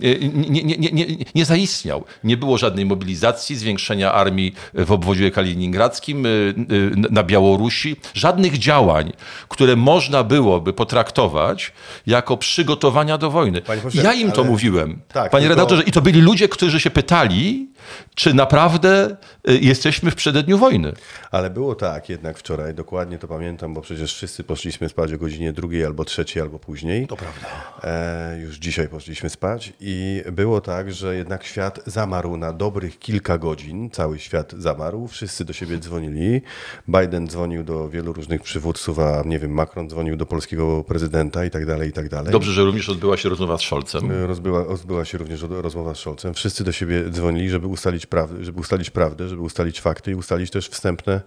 nie, 0.00 0.62
nie, 0.62 0.90
nie, 0.92 1.06
nie, 1.34 1.44
zaistniał. 1.44 2.04
Nie 2.24 2.36
było 2.36 2.58
żadnej 2.58 2.86
mobilizacji, 2.86 3.56
zwiększenia 3.56 4.12
armii 4.12 4.54
w 4.74 4.92
obwodzie 4.92 5.30
kaliningradzkim, 5.30 6.26
y, 6.26 6.28
y, 6.72 6.90
na 7.10 7.22
Białorusi, 7.22 7.96
żadnych 8.14 8.58
działań, 8.58 9.12
które 9.48 9.76
można 9.76 10.24
byłoby 10.24 10.72
potraktować 10.72 11.72
jako 12.06 12.36
przygotowania 12.36 13.18
do 13.18 13.30
wojny. 13.30 13.62
Pośle, 13.62 14.02
ja 14.02 14.12
im 14.12 14.32
to 14.32 14.40
ale- 14.40 14.50
mówiłem. 14.50 15.00
Tak, 15.08 15.30
Panie 15.32 15.42
tylko- 15.42 15.54
redaktorze, 15.54 15.82
i 15.82 15.92
to 15.92 16.02
byli 16.02 16.20
ludzie, 16.20 16.48
którzy 16.48 16.80
się 16.80 16.90
pytali, 16.90 17.68
czy 18.14 18.34
naprawdę 18.34 19.16
y, 19.50 19.58
jesteśmy 19.60 20.10
w 20.10 20.14
przededniu 20.14 20.58
wojny. 20.58 20.92
Ale 21.30 21.50
było 21.50 21.74
tak 21.74 22.08
jednak 22.08 22.38
wczoraj, 22.38 22.74
dokładnie 22.74 23.18
to 23.18 23.28
pamiętam, 23.28 23.74
bo 23.74 23.80
przecież 23.80 24.15
wszyscy 24.16 24.44
poszliśmy 24.44 24.88
spać 24.88 25.12
o 25.12 25.18
godzinie 25.18 25.52
drugiej 25.52 25.84
albo 25.84 26.04
trzeciej, 26.04 26.42
albo 26.42 26.58
później. 26.58 27.06
To 27.06 27.16
prawda. 27.16 27.48
E, 27.84 28.38
już 28.40 28.56
dzisiaj 28.56 28.88
poszliśmy 28.88 29.30
spać 29.30 29.72
i 29.80 30.22
było 30.32 30.60
tak, 30.60 30.92
że 30.92 31.16
jednak 31.16 31.44
świat 31.44 31.80
zamarł 31.86 32.36
na 32.36 32.52
dobrych 32.52 32.98
kilka 32.98 33.38
godzin. 33.38 33.90
Cały 33.90 34.18
świat 34.18 34.52
zamarł, 34.58 35.08
wszyscy 35.08 35.44
do 35.44 35.52
siebie 35.52 35.78
dzwonili. 35.78 36.42
Biden 36.88 37.28
dzwonił 37.28 37.64
do 37.64 37.88
wielu 37.88 38.12
różnych 38.12 38.42
przywódców, 38.42 38.98
a 38.98 39.22
nie 39.26 39.38
wiem, 39.38 39.50
Macron 39.50 39.88
dzwonił 39.88 40.16
do 40.16 40.26
polskiego 40.26 40.84
prezydenta 40.84 41.44
i 41.44 41.50
tak 41.50 41.66
dalej, 41.66 41.90
i 41.90 41.92
tak 41.92 42.08
dalej. 42.08 42.32
Dobrze, 42.32 42.52
że 42.52 42.64
również 42.64 42.88
odbyła 42.88 43.16
się 43.16 43.28
rozmowa 43.28 43.58
z 43.58 43.60
Scholzem. 43.60 44.26
Rozbyła, 44.26 44.66
odbyła 44.66 45.04
się 45.04 45.18
również 45.18 45.42
rozmowa 45.42 45.94
z 45.94 45.98
Scholzem. 45.98 46.34
Wszyscy 46.34 46.64
do 46.64 46.72
siebie 46.72 47.10
dzwonili, 47.10 47.50
żeby 47.50 47.66
ustalić, 47.66 48.06
praw, 48.06 48.30
żeby 48.40 48.60
ustalić 48.60 48.90
prawdę, 48.90 49.28
żeby 49.28 49.42
ustalić 49.42 49.80
fakty 49.80 50.10
i 50.10 50.14
ustalić 50.14 50.50
też 50.50 50.68
wstępne 50.68 51.20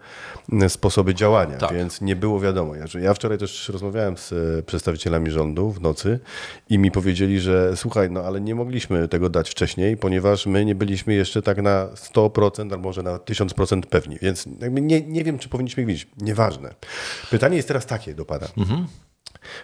sposoby 0.68 1.16
działania. 1.16 1.58
Tak. 1.58 1.74
Więc 1.74 2.02
nie 2.02 2.16
było 2.16 2.40
wiadomo. 2.40 2.79
Ja, 3.02 3.14
wczoraj 3.14 3.38
też 3.38 3.70
rozmawiałem 3.70 4.18
z 4.18 4.34
e, 4.34 4.64
przedstawicielami 4.64 5.32
rządu 5.32 5.72
w 5.72 5.82
nocy 5.82 6.20
i 6.70 6.78
mi 6.78 6.92
powiedzieli, 6.92 7.40
że 7.40 7.78
słuchaj, 7.78 8.12
no 8.12 8.22
ale 8.22 8.42
nie 8.42 8.56
mogliśmy 8.56 9.08
tego 9.08 9.30
dać 9.30 9.50
wcześniej, 9.50 9.98
ponieważ 9.98 10.46
my 10.46 10.66
nie 10.66 10.76
byliśmy 10.76 11.14
jeszcze 11.14 11.42
tak 11.42 11.62
na 11.62 11.86
100% 11.86 12.62
albo 12.62 12.78
może 12.78 13.04
na 13.04 13.18
1000% 13.18 13.82
pewni. 13.82 14.18
Więc 14.22 14.46
nie, 14.72 15.02
nie 15.02 15.24
wiem, 15.24 15.40
czy 15.40 15.50
powinniśmy 15.50 15.86
wiedzieć. 15.86 16.08
Nieważne. 16.18 16.76
Pytanie 17.30 17.56
jest 17.56 17.68
teraz 17.68 17.86
takie 17.86 18.14
do 18.14 18.26
pana. 18.26 18.48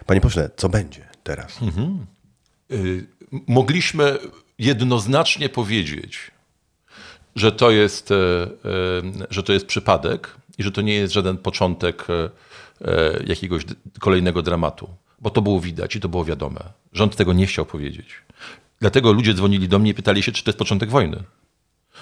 Panie 0.06 0.20
pośle, 0.20 0.50
co 0.56 0.68
będzie 0.68 1.08
teraz? 1.22 1.58
Y, 2.70 3.06
mogliśmy 3.46 4.18
jednoznacznie 4.58 5.48
powiedzieć, 5.48 6.30
że 7.36 7.52
to 7.52 7.70
jest, 7.70 8.10
e, 8.10 8.14
e, 8.14 8.48
że 9.30 9.42
to 9.42 9.52
jest 9.52 9.66
przypadek 9.66 10.36
i 10.58 10.62
że 10.62 10.72
to 10.72 10.82
nie 10.82 10.94
jest 10.94 11.12
żaden 11.12 11.38
początek 11.38 12.06
jakiegoś 13.26 13.64
d- 13.64 13.74
kolejnego 14.00 14.42
dramatu, 14.42 14.88
bo 15.18 15.30
to 15.30 15.42
było 15.42 15.60
widać 15.60 15.96
i 15.96 16.00
to 16.00 16.08
było 16.08 16.24
wiadome. 16.24 16.60
Rząd 16.92 17.16
tego 17.16 17.32
nie 17.32 17.46
chciał 17.46 17.66
powiedzieć. 17.66 18.06
Dlatego 18.80 19.12
ludzie 19.12 19.34
dzwonili 19.34 19.68
do 19.68 19.78
mnie 19.78 19.90
i 19.90 19.94
pytali 19.94 20.22
się, 20.22 20.32
czy 20.32 20.44
to 20.44 20.50
jest 20.50 20.58
początek 20.58 20.90
wojny. 20.90 21.22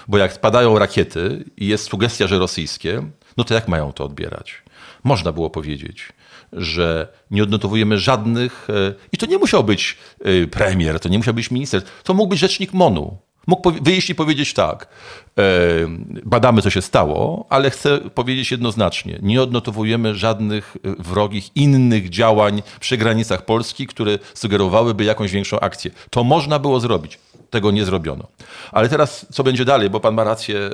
Bo 0.07 0.17
jak 0.17 0.33
spadają 0.33 0.79
rakiety 0.79 1.45
i 1.57 1.67
jest 1.67 1.89
sugestia, 1.89 2.27
że 2.27 2.39
rosyjskie, 2.39 3.03
no 3.37 3.43
to 3.43 3.53
jak 3.53 3.67
mają 3.67 3.93
to 3.93 4.05
odbierać? 4.05 4.63
Można 5.03 5.31
było 5.31 5.49
powiedzieć, 5.49 6.13
że 6.53 7.07
nie 7.31 7.43
odnotowujemy 7.43 7.99
żadnych, 7.99 8.67
e, 8.69 8.93
i 9.11 9.17
to 9.17 9.25
nie 9.25 9.37
musiał 9.37 9.63
być 9.63 9.97
e, 10.19 10.47
premier, 10.47 10.99
to 10.99 11.09
nie 11.09 11.17
musiał 11.17 11.33
być 11.33 11.51
minister, 11.51 11.81
to 12.03 12.13
mógł 12.13 12.29
być 12.29 12.39
rzecznik 12.39 12.73
MONU. 12.73 13.17
Mógł 13.47 13.71
wyjść 13.81 14.09
i 14.09 14.15
powiedzieć 14.15 14.53
tak, 14.53 14.87
badamy 16.23 16.61
co 16.61 16.69
się 16.69 16.81
stało, 16.81 17.45
ale 17.49 17.69
chcę 17.69 17.97
powiedzieć 17.97 18.51
jednoznacznie, 18.51 19.19
nie 19.21 19.41
odnotowujemy 19.41 20.15
żadnych 20.15 20.77
e, 20.83 20.95
wrogich 20.99 21.55
innych 21.55 22.09
działań 22.09 22.63
przy 22.79 22.97
granicach 22.97 23.45
Polski, 23.45 23.87
które 23.87 24.19
sugerowałyby 24.33 25.03
jakąś 25.03 25.31
większą 25.31 25.59
akcję. 25.59 25.91
To 26.09 26.23
można 26.23 26.59
było 26.59 26.79
zrobić. 26.79 27.19
Tego 27.55 27.71
nie 27.71 27.85
zrobiono. 27.85 28.27
Ale 28.71 28.89
teraz 28.89 29.25
co 29.31 29.43
będzie 29.43 29.65
dalej, 29.65 29.89
bo 29.89 29.99
pan 29.99 30.13
ma 30.13 30.23
rację. 30.23 30.59
e, 30.59 30.69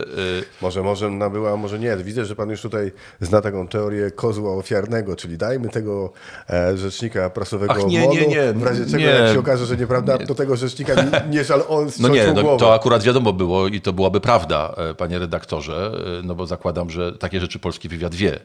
Może, 0.62 0.84
może 0.84 1.10
nabyła, 1.10 1.58
może 1.58 1.80
nie. 1.80 1.98
Widzę, 1.98 2.26
że 2.26 2.36
pan 2.36 2.50
już 2.50 2.62
tutaj 2.62 2.92
zna 3.20 3.42
taką 3.42 3.68
teorię 3.68 4.12
kozła 4.12 4.54
ofiarnego, 4.54 5.16
czyli 5.16 5.38
dajmy 5.38 5.70
tego 5.70 6.14
e, 6.50 6.78
rzecznika 6.78 7.30
prasowego 7.30 7.74
Ach, 7.74 7.86
nie, 7.86 8.08
nie, 8.08 8.28
nie, 8.28 8.54
w 8.54 8.64
razie 8.64 8.86
czego 8.86 8.98
nie. 8.98 9.04
jak 9.04 9.34
się 9.34 9.40
okaże, 9.40 9.66
że 9.66 9.78
nieprawda, 9.78 10.18
to 10.18 10.36
tego 10.36 10.56
rzecznika 10.56 10.94
nie, 11.04 11.12
nie 11.30 11.44
żal 11.44 11.64
on 11.70 11.88
No 12.00 12.08
nie, 12.10 12.34
no, 12.34 12.58
to 12.58 12.74
akurat 12.74 13.04
wiadomo 13.04 13.34
było 13.34 13.68
i 13.68 13.82
to 13.82 13.94
byłaby 13.94 14.22
prawda, 14.22 14.74
e, 14.78 14.94
panie 14.94 15.20
redaktorze, 15.20 15.92
e, 16.20 16.22
no 16.24 16.36
bo 16.36 16.46
zakładam, 16.48 16.90
że 16.90 17.12
takie 17.18 17.40
rzeczy 17.40 17.60
polski 17.60 17.90
wywiad 17.90 18.16
wie. 18.16 18.40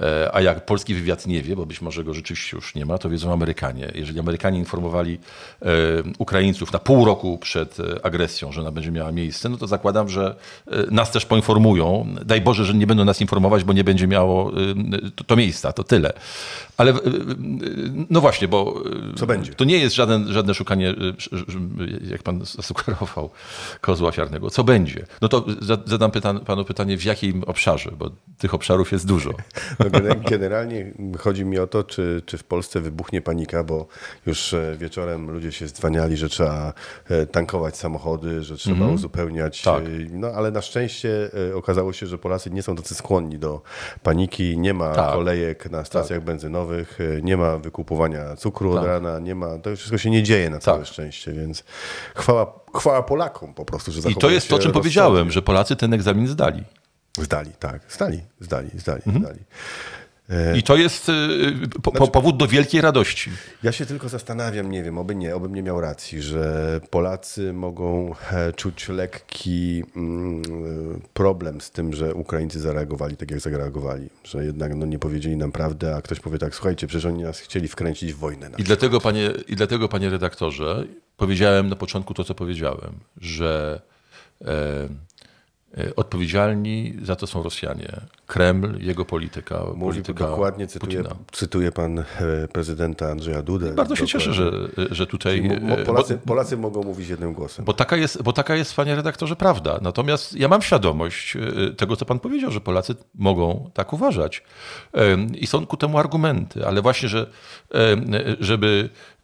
E, 0.00 0.30
A 0.34 0.40
jak 0.40 0.66
polski 0.66 0.94
wywiad 0.94 1.26
nie 1.26 1.42
wie, 1.42 1.56
bo 1.56 1.66
być 1.66 1.80
może 1.80 2.04
go 2.04 2.14
rzeczywiście 2.14 2.56
już 2.56 2.74
nie 2.74 2.86
ma, 2.86 2.98
to 2.98 3.10
wiedzą 3.10 3.32
Amerykanie. 3.32 3.92
Jeżeli 3.94 4.20
Amerykanie 4.20 4.58
informowali 4.58 5.18
e, 5.62 5.66
Ukraińców 6.18 6.72
na 6.72 6.78
pół 6.78 7.04
roku 7.04 7.38
przed 7.38 7.80
e, 7.80 8.06
agresją, 8.06 8.52
że 8.52 8.60
ona 8.60 8.70
będzie 8.72 8.90
miała 8.90 9.12
miejsce, 9.12 9.48
no 9.48 9.56
to 9.56 9.66
zakładam, 9.66 10.08
że 10.08 10.34
nas 10.90 11.10
też 11.10 11.26
poinformują. 11.26 12.06
Daj 12.24 12.40
Boże, 12.40 12.64
że 12.64 12.74
nie 12.74 12.86
będą 12.86 13.04
nas 13.04 13.20
informować, 13.20 13.64
bo 13.64 13.72
nie 13.72 13.84
będzie 13.84 14.06
miało 14.06 14.52
to, 15.16 15.24
to 15.24 15.36
miejsca, 15.36 15.72
to 15.72 15.84
tyle. 15.84 16.12
Ale 16.76 16.92
no 18.10 18.20
właśnie, 18.20 18.48
bo 18.48 18.82
Co 19.16 19.26
będzie? 19.26 19.54
to 19.54 19.64
nie 19.64 19.78
jest 19.78 19.94
żaden, 19.96 20.32
żadne 20.32 20.54
szukanie, 20.54 20.88
sz- 20.90 21.32
sz- 21.32 22.10
jak 22.10 22.22
pan 22.22 22.44
zasugerował, 22.44 23.30
kozła 23.80 24.08
ofiarnego. 24.08 24.50
Co 24.50 24.64
będzie? 24.64 25.06
No 25.22 25.28
to 25.28 25.44
za- 25.60 25.78
zadam 25.84 26.10
panu 26.46 26.64
pytanie, 26.64 26.98
w 26.98 27.04
jakim 27.04 27.42
obszarze, 27.44 27.90
bo 27.98 28.10
tych 28.38 28.54
obszarów 28.54 28.92
jest 28.92 29.06
dużo. 29.06 29.30
No, 29.78 29.87
generalnie 30.30 30.92
chodzi 31.18 31.44
mi 31.44 31.58
o 31.58 31.66
to, 31.66 31.84
czy, 31.84 32.22
czy 32.26 32.38
w 32.38 32.44
Polsce 32.44 32.80
wybuchnie 32.80 33.20
panika, 33.22 33.64
bo 33.64 33.86
już 34.26 34.54
e, 34.54 34.74
wieczorem 34.78 35.30
ludzie 35.30 35.52
się 35.52 35.68
zdwaniali, 35.68 36.16
że 36.16 36.28
trzeba 36.28 36.72
e, 37.10 37.26
tankować 37.26 37.76
samochody, 37.76 38.42
że 38.42 38.56
trzeba 38.56 38.86
uzupełniać. 38.86 39.62
Tak. 39.62 39.84
e, 39.84 39.88
No 40.12 40.28
ale 40.28 40.50
na 40.50 40.62
szczęście 40.62 41.30
okazało 41.54 41.92
się, 41.92 42.06
że 42.06 42.18
Polacy 42.18 42.50
nie 42.50 42.62
są 42.62 42.76
tacy 42.76 42.94
skłonni 42.94 43.38
do 43.38 43.62
paniki. 44.02 44.58
Nie 44.58 44.74
ma 44.74 44.94
Tak. 44.94 45.12
kolejek 45.12 45.70
na 45.70 45.84
stacjach 45.84 46.24
benzynowych, 46.24 46.98
e, 47.18 47.22
nie 47.22 47.36
ma 47.36 47.58
wykupowania 47.58 48.36
cukru 48.36 48.70
od 48.72 48.76
Tak. 48.78 48.86
rana, 48.86 49.18
nie 49.18 49.34
ma. 49.34 49.58
To 49.58 49.76
wszystko 49.76 49.98
się 49.98 50.10
nie 50.10 50.22
dzieje 50.22 50.50
na 50.50 50.58
całe 50.58 50.78
Tak. 50.78 50.86
szczęście, 50.88 51.32
więc 51.32 51.64
chwała, 52.14 52.60
chwała 52.74 53.02
Polakom 53.02 53.54
po 53.54 53.64
prostu, 53.64 53.92
że 53.92 54.10
I 54.10 54.14
to 54.14 54.30
jest 54.30 54.48
to, 54.48 54.56
o 54.56 54.58
czym 54.58 54.72
powiedziałem, 54.72 55.30
że 55.30 55.42
Polacy 55.42 55.76
ten 55.76 55.92
egzamin 55.94 56.26
zdali. 56.28 56.64
Zdali, 57.24 57.50
tak. 57.58 57.82
Zdali, 57.88 58.20
zdali, 58.40 58.68
zdali, 58.74 59.02
Mhm. 59.06 59.24
zdali. 59.24 59.40
I 60.56 60.62
to 60.62 60.76
jest 60.76 61.08
y, 61.08 61.12
po, 61.82 61.92
po, 61.92 62.08
powód 62.08 62.36
do 62.36 62.46
wielkiej 62.46 62.80
radości. 62.80 63.30
Ja 63.62 63.72
się 63.72 63.86
tylko 63.86 64.08
zastanawiam, 64.08 64.70
nie 64.70 64.82
wiem, 64.82 64.98
oby 64.98 65.14
nie, 65.14 65.36
obym 65.36 65.54
nie 65.54 65.62
miał 65.62 65.80
racji, 65.80 66.22
że 66.22 66.80
Polacy 66.90 67.52
mogą 67.52 68.14
e, 68.32 68.52
czuć 68.52 68.88
lekki 68.88 69.84
mm, 69.96 70.42
problem 71.14 71.60
z 71.60 71.70
tym, 71.70 71.92
że 71.92 72.14
Ukraińcy 72.14 72.60
zareagowali 72.60 73.16
tak, 73.16 73.30
jak 73.30 73.40
zareagowali. 73.40 74.08
Że 74.24 74.44
jednak 74.44 74.74
no, 74.74 74.86
nie 74.86 74.98
powiedzieli 74.98 75.36
nam 75.36 75.52
prawdę, 75.52 75.96
a 75.96 76.02
ktoś 76.02 76.20
powie 76.20 76.38
tak, 76.38 76.54
słuchajcie, 76.54 76.86
przecież 76.86 77.04
oni 77.04 77.22
nas 77.22 77.38
chcieli 77.40 77.68
wkręcić 77.68 78.12
w 78.12 78.16
wojnę. 78.18 78.50
I 78.58 78.64
dlatego, 78.64 79.00
panie, 79.00 79.30
I 79.48 79.56
dlatego, 79.56 79.88
panie 79.88 80.10
redaktorze, 80.10 80.84
powiedziałem 81.16 81.68
na 81.68 81.76
początku 81.76 82.14
to, 82.14 82.24
co 82.24 82.34
powiedziałem, 82.34 82.92
że 83.20 83.80
e, 84.44 84.48
e, 84.48 84.88
odpowiedzialni 85.96 86.94
za 87.02 87.16
to 87.16 87.26
są 87.26 87.42
Rosjanie. 87.42 88.00
Kreml, 88.26 88.78
jego 88.80 89.04
polityka. 89.04 89.64
Mówi 89.74 89.78
polityka 89.78 90.26
dokładnie, 90.26 90.66
cytuje, 90.66 90.96
Putina. 91.02 91.16
cytuje 91.32 91.72
pan 91.72 91.98
e, 91.98 92.04
prezydenta 92.52 93.10
Andrzeja 93.10 93.42
Dudę. 93.42 93.74
Bardzo 93.74 93.96
się 93.96 94.06
cieszę, 94.06 94.32
że, 94.34 94.50
że 94.90 95.06
tutaj. 95.06 95.50
E, 95.78 95.84
Polacy, 95.84 96.14
bo- 96.14 96.26
Polacy 96.26 96.56
mogą 96.56 96.82
mówić 96.82 97.08
jednym 97.08 97.32
głosem. 97.32 97.64
Bo 97.64 97.72
taka, 97.72 97.96
jest, 97.96 98.22
bo 98.22 98.32
taka 98.32 98.56
jest, 98.56 98.74
panie 98.76 98.94
redaktorze, 98.96 99.36
prawda. 99.36 99.78
Natomiast 99.82 100.34
ja 100.34 100.48
mam 100.48 100.62
świadomość 100.62 101.36
e, 101.36 101.40
tego, 101.74 101.96
co 101.96 102.04
pan 102.04 102.18
powiedział, 102.20 102.50
że 102.50 102.60
Polacy 102.60 102.94
mogą 103.14 103.70
tak 103.74 103.92
uważać. 103.92 104.42
I 105.34 105.46
są 105.46 105.66
ku 105.66 105.76
temu 105.76 105.98
argumenty, 105.98 106.66
ale 106.66 106.82
właśnie, 106.82 107.08
że 107.08 107.26
żeby, 108.40 108.90
e, 108.92 109.17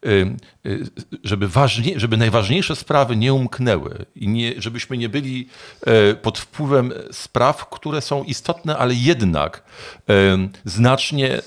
żeby, 1.23 1.47
ważnie, 1.47 1.99
żeby 1.99 2.17
najważniejsze 2.17 2.75
sprawy 2.75 3.15
nie 3.15 3.33
umknęły 3.33 4.05
i 4.15 4.27
nie, 4.27 4.53
żebyśmy 4.57 4.97
nie 4.97 5.09
byli 5.09 5.47
e, 5.81 6.15
pod 6.15 6.39
wpływem 6.39 6.93
spraw, 7.11 7.69
które 7.69 8.01
są 8.01 8.23
istotne, 8.23 8.77
ale 8.77 8.93
jednak 8.93 9.63
em, 10.07 10.49
znacznie 10.65 11.33
e, 11.33 11.41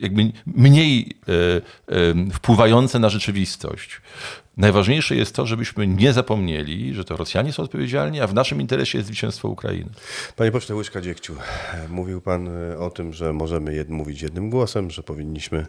jakby 0.00 0.32
mniej 0.46 1.16
e, 1.28 1.32
e, 1.96 2.30
wpływające 2.32 2.98
na 2.98 3.08
rzeczywistość. 3.08 4.00
Najważniejsze 4.56 5.16
jest 5.16 5.34
to, 5.34 5.46
żebyśmy 5.46 5.86
nie 5.86 6.12
zapomnieli, 6.12 6.94
że 6.94 7.04
to 7.04 7.16
Rosjanie 7.16 7.52
są 7.52 7.62
odpowiedzialni, 7.62 8.20
a 8.20 8.26
w 8.26 8.34
naszym 8.34 8.60
interesie 8.60 8.98
jest 8.98 9.06
zwycięstwo 9.06 9.48
Ukrainy. 9.48 9.90
Panie 10.36 10.52
pośle 10.52 10.76
Łyżka 10.76 11.00
Dziekciu, 11.00 11.34
mówił 11.88 12.20
pan 12.20 12.48
e, 12.72 12.78
o 12.78 12.90
tym, 12.90 13.12
że 13.12 13.32
możemy 13.32 13.74
jed, 13.74 13.88
mówić 13.88 14.22
jednym 14.22 14.50
głosem, 14.50 14.90
że 14.90 15.02
powinniśmy 15.02 15.66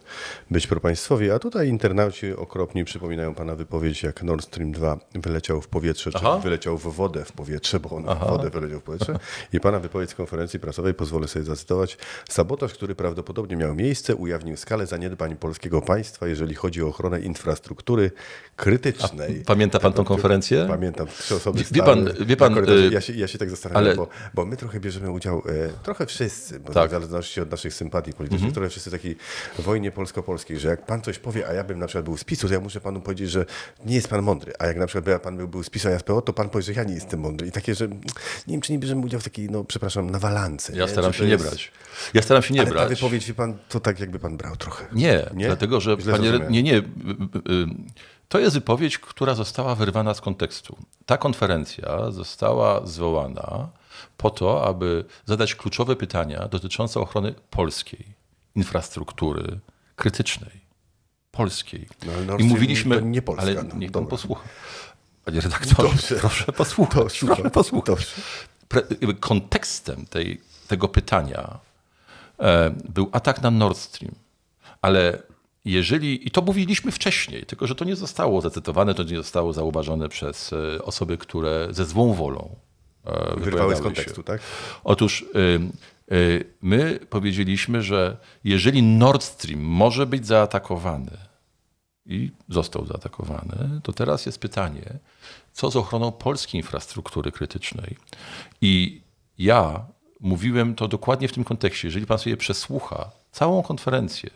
być 0.51 0.67
propaństwowi, 0.67 1.31
a 1.31 1.39
tutaj 1.39 1.67
internauci 1.67 2.33
okropni 2.33 2.85
przypominają 2.85 3.35
pana 3.35 3.55
wypowiedź, 3.55 4.03
jak 4.03 4.23
Nord 4.23 4.45
Stream 4.45 4.71
2 4.71 4.99
wyleciał 5.15 5.61
w 5.61 5.67
powietrze, 5.67 6.11
czy 6.11 6.17
Aha. 6.17 6.39
wyleciał 6.43 6.77
w 6.77 6.95
wodę 6.95 7.25
w 7.25 7.31
powietrze, 7.31 7.79
bo 7.79 7.89
on 7.89 8.03
w 8.03 8.19
wodę 8.19 8.49
wyleciał 8.49 8.79
w 8.79 8.83
powietrze. 8.83 9.19
I 9.53 9.59
pana 9.59 9.79
wypowiedź 9.79 10.09
z 10.09 10.15
konferencji 10.15 10.59
prasowej, 10.59 10.93
pozwolę 10.93 11.27
sobie 11.27 11.45
zacytować, 11.45 11.97
sabotaż, 12.29 12.73
który 12.73 12.95
prawdopodobnie 12.95 13.55
miał 13.55 13.75
miejsce, 13.75 14.15
ujawnił 14.15 14.57
skalę 14.57 14.87
zaniedbań 14.87 15.35
polskiego 15.35 15.81
państwa, 15.81 16.27
jeżeli 16.27 16.55
chodzi 16.55 16.83
o 16.83 16.87
ochronę 16.87 17.19
infrastruktury 17.19 18.11
krytycznej. 18.79 19.43
Pamięta 19.45 19.79
pan 19.79 19.93
tą 19.93 20.03
konferencję? 20.05 20.65
Pamiętam, 20.69 21.07
trzy 21.07 21.35
osoby 21.35 21.59
Wie 21.59 21.65
stały 21.65 21.85
pan- 21.85 22.25
wie 22.27 22.37
pan, 22.37 22.57
y, 22.69 22.89
Ja 22.91 23.01
się, 23.01 23.13
ja 23.13 23.27
się 23.27 23.37
tak 23.37 23.49
zastanawiam, 23.49 23.83
ale- 23.83 23.95
bo, 23.95 24.07
bo 24.33 24.45
my 24.45 24.57
trochę 24.57 24.79
bierzemy 24.79 25.11
udział, 25.11 25.37
e, 25.39 25.69
trochę 25.83 26.05
wszyscy, 26.05 26.59
bo 26.59 26.73
Tak. 26.73 26.89
w 26.89 26.91
zależności 26.91 27.41
od 27.41 27.51
naszych 27.51 27.73
sympatii 27.73 28.13
politycznych, 28.13 28.41
Mhm. 28.49 28.53
trochę 28.53 28.69
wszyscy 28.69 28.89
w 28.89 28.93
takiej 28.93 29.15
wojnie 29.59 29.91
polsko-polskiej, 29.91 30.59
że 30.59 30.67
jak 30.67 30.85
pan 30.85 31.01
coś 31.01 31.19
powie, 31.19 31.47
a 31.47 31.53
ja 31.53 31.63
bym 31.63 31.79
na 31.79 31.87
przykład 31.87 32.05
był 32.05 32.17
z 32.17 32.23
PiSu, 32.23 32.47
to 32.47 32.53
ja 32.53 32.59
muszę 32.59 32.81
panu 32.81 33.01
powiedzieć, 33.01 33.29
że 33.31 33.45
nie 33.85 33.95
jest 33.95 34.07
pan 34.07 34.21
mądry, 34.21 34.53
a 34.59 34.65
jak 34.67 34.77
na 34.77 34.87
przykład 34.87 35.05
by 35.05 35.19
pan 35.19 35.37
był, 35.37 35.47
był 35.47 35.63
z 35.63 35.69
PiSu, 35.69 35.87
a 35.87 35.91
ja 35.91 35.99
z 35.99 36.03
PO, 36.03 36.21
to 36.21 36.33
pan 36.33 36.49
powie, 36.49 36.61
że 36.63 36.73
ja 36.73 36.83
nie 36.83 36.93
jestem 36.93 37.19
mądry. 37.19 37.47
I 37.47 37.51
takie, 37.51 37.75
że 37.75 37.87
nie 37.87 37.97
wiem, 38.47 38.61
czy 38.61 38.71
nie 38.71 38.79
bierzemy 38.79 39.05
udział 39.05 39.19
w 39.19 39.23
takiej, 39.23 39.49
no 39.49 39.63
przepraszam, 39.63 40.09
nawalance. 40.09 40.73
Ja 40.75 40.85
nie? 40.85 40.91
staram 40.91 41.13
się 41.13 41.23
nie 41.23 41.29
jest- 41.31 41.43
brać. 41.47 41.71
Ja 42.13 42.21
staram 42.21 42.43
się 42.43 42.53
nie 42.53 42.59
Ale 42.61 42.69
ta 42.69 42.75
brać. 42.75 42.89
wypowiedź, 42.89 43.25
wie 43.27 43.33
pan, 43.33 43.57
to 43.69 43.79
tak 43.79 43.99
jakby 43.99 44.19
pan 44.19 44.37
brał 44.37 44.55
trochę. 44.55 44.85
Nie, 44.93 45.29
Nie? 45.33 45.45
dlatego 45.47 45.81
że 45.81 45.97
Źle 45.99 46.11
panie, 46.13 46.39
nie, 46.49 46.63
nie. 46.63 46.81
To 48.31 48.39
jest 48.39 48.55
wypowiedź, 48.55 48.97
która 48.97 49.35
została 49.35 49.75
wyrwana 49.75 50.13
z 50.13 50.21
kontekstu. 50.21 50.77
Ta 51.05 51.17
konferencja 51.17 52.11
została 52.11 52.85
zwołana 52.87 53.69
po 54.17 54.29
to, 54.29 54.65
aby 54.65 55.05
zadać 55.25 55.55
kluczowe 55.55 55.95
pytania 55.95 56.47
dotyczące 56.47 56.99
ochrony 56.99 57.35
polskiej 57.49 58.05
infrastruktury 58.55 59.59
krytycznej. 59.95 60.61
Polskiej. 61.31 61.87
No, 62.27 62.37
I 62.37 62.43
mówiliśmy. 62.43 63.01
nie 63.01 63.21
Polska, 63.21 63.43
ale 63.43 63.63
no, 63.63 63.75
niech 63.75 63.91
pan 63.91 64.05
posłucha. 64.05 64.43
Panie 65.25 65.41
redaktorze, 65.41 65.89
Dobrze. 65.89 66.15
proszę 66.15 66.51
posłuchać. 66.51 67.19
Proszę 67.19 67.49
posłuchać. 67.49 67.85
Dobrze. 67.85 68.15
Pre, 68.67 68.81
jakby 68.89 69.15
kontekstem 69.15 70.05
tej, 70.05 70.41
tego 70.67 70.87
pytania 70.87 71.59
e, 72.39 72.69
był 72.89 73.09
atak 73.11 73.41
na 73.41 73.51
Nord 73.51 73.77
Stream. 73.77 74.15
Ale 74.81 75.23
jeżeli, 75.65 76.27
i 76.27 76.31
to 76.31 76.41
mówiliśmy 76.41 76.91
wcześniej, 76.91 77.45
tylko 77.45 77.67
że 77.67 77.75
to 77.75 77.85
nie 77.85 77.95
zostało 77.95 78.41
zacytowane, 78.41 78.93
to 78.93 79.03
nie 79.03 79.17
zostało 79.17 79.53
zauważone 79.53 80.09
przez 80.09 80.53
e, 80.53 80.83
osoby, 80.83 81.17
które 81.17 81.67
ze 81.71 81.85
złą 81.85 82.13
wolą 82.13 82.55
e, 83.05 83.39
Wyrwały 83.39 83.75
z 83.75 83.77
się. 83.77 83.83
kontekstu, 83.83 84.23
tak? 84.23 84.41
Otóż 84.83 85.21
y, 85.21 86.15
y, 86.15 86.53
my 86.61 86.99
powiedzieliśmy, 87.09 87.81
że 87.81 88.17
jeżeli 88.43 88.83
Nord 88.83 89.23
Stream 89.23 89.59
może 89.59 90.05
być 90.05 90.27
zaatakowany 90.27 91.17
i 92.05 92.31
został 92.49 92.85
zaatakowany, 92.85 93.81
to 93.83 93.93
teraz 93.93 94.25
jest 94.25 94.39
pytanie, 94.39 94.99
co 95.53 95.71
z 95.71 95.75
ochroną 95.75 96.11
polskiej 96.11 96.61
infrastruktury 96.61 97.31
krytycznej? 97.31 97.97
I 98.61 99.01
ja 99.37 99.85
mówiłem 100.19 100.75
to 100.75 100.87
dokładnie 100.87 101.27
w 101.27 101.33
tym 101.33 101.43
kontekście. 101.43 101.87
Jeżeli 101.87 102.05
pan 102.05 102.17
sobie 102.19 102.37
przesłucha 102.37 103.11
całą 103.31 103.63
konferencję, 103.63 104.29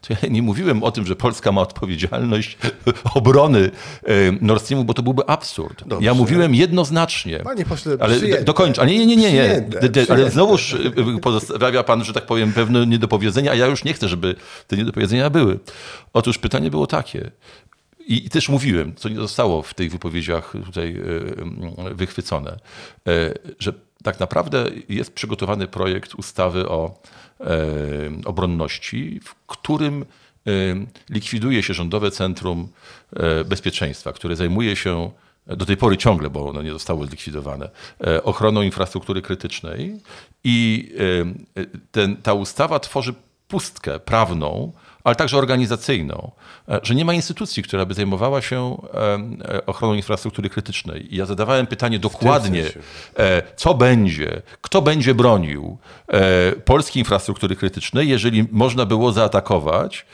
to 0.00 0.14
ja 0.22 0.28
nie 0.28 0.42
mówiłem 0.42 0.82
o 0.82 0.92
tym, 0.92 1.06
że 1.06 1.16
Polska 1.16 1.52
ma 1.52 1.60
odpowiedzialność 1.60 2.58
obrony 3.14 3.70
y, 4.08 4.38
Nord 4.40 4.64
Streamu, 4.64 4.84
bo 4.84 4.94
to 4.94 5.02
byłby 5.02 5.26
absurd. 5.26 5.84
Dobrze. 5.86 6.06
Ja 6.06 6.14
mówiłem 6.14 6.54
jednoznacznie. 6.54 7.38
Panie 7.38 7.64
pośle, 7.64 7.96
Ale 8.00 8.16
przyjęte. 8.16 8.44
dokończ. 8.44 8.78
A 8.78 8.84
nie, 8.84 8.98
nie, 8.98 9.06
nie, 9.06 9.16
nie. 9.16 9.42
Przyjęte, 9.42 9.78
Ale 9.80 9.90
przyjęte. 9.90 10.30
znowuż 10.30 10.76
pozostawia 11.22 11.82
pan, 11.82 12.04
że 12.04 12.12
tak 12.12 12.26
powiem, 12.26 12.52
pewne 12.52 12.86
niedopowiedzenia, 12.86 13.50
a 13.50 13.54
ja 13.54 13.66
już 13.66 13.84
nie 13.84 13.92
chcę, 13.92 14.08
żeby 14.08 14.34
te 14.66 14.76
niedopowiedzenia 14.76 15.30
były. 15.30 15.58
Otóż 16.12 16.38
pytanie 16.38 16.70
było 16.70 16.86
takie. 16.86 17.30
I, 18.06 18.30
też 18.30 18.48
mówiłem, 18.48 18.94
co 18.96 19.08
nie 19.08 19.16
zostało 19.16 19.62
w 19.62 19.74
tych 19.74 19.90
wypowiedziach 19.92 20.52
tutaj 20.64 20.96
y, 21.90 21.94
wychwycone, 21.94 22.58
y, 23.08 23.38
że 23.58 23.72
tak 24.02 24.20
naprawdę 24.20 24.70
jest 24.88 25.14
przygotowany 25.14 25.66
projekt 25.66 26.14
ustawy 26.14 26.68
o 26.68 27.02
obronności, 28.24 29.20
w 29.24 29.34
którym 29.46 30.04
y, 30.48 30.86
likwiduje 31.10 31.62
się 31.62 31.74
Rządowe 31.74 32.10
Centrum 32.10 32.68
y, 33.40 33.44
Bezpieczeństwa, 33.44 34.12
które 34.12 34.36
zajmuje 34.36 34.76
się 34.76 35.10
do 35.46 35.66
tej 35.66 35.76
pory 35.76 35.96
ciągle, 35.96 36.30
bo 36.30 36.48
ono 36.48 36.62
nie 36.62 36.70
zostało 36.70 37.06
zlikwidowane, 37.06 37.70
e, 38.06 38.22
ochroną 38.22 38.62
infrastruktury 38.62 39.22
krytycznej 39.22 40.00
i 40.44 40.88
e, 41.56 41.64
ten, 41.90 42.16
ta 42.16 42.34
ustawa 42.34 42.78
tworzy 42.80 43.14
pustkę 43.48 44.00
prawną, 44.00 44.72
ale 45.04 45.16
także 45.16 45.38
organizacyjną, 45.38 46.30
e, 46.68 46.80
że 46.82 46.94
nie 46.94 47.04
ma 47.04 47.14
instytucji, 47.14 47.62
która 47.62 47.86
by 47.86 47.94
zajmowała 47.94 48.42
się 48.42 48.76
e, 48.94 49.66
ochroną 49.66 49.94
infrastruktury 49.94 50.50
krytycznej. 50.50 51.14
I 51.14 51.16
ja 51.16 51.26
zadawałem 51.26 51.66
pytanie 51.66 51.98
dokładnie, 51.98 52.64
e, 53.18 53.42
co 53.56 53.74
będzie, 53.74 54.42
kto 54.60 54.82
będzie 54.82 55.14
bronił 55.14 55.78
polskiej 56.64 57.00
infrastruktury 57.00 57.56
krytycznej, 57.56 58.08
jeżeli 58.08 58.48
można 58.50 58.86
było 58.86 59.12
zaatakować 59.12 60.06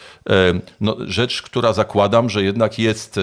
no, 0.80 0.96
rzecz, 1.00 1.42
która 1.42 1.72
zakładam, 1.72 2.30
że 2.30 2.42
jednak 2.42 2.78
jest 2.78 3.20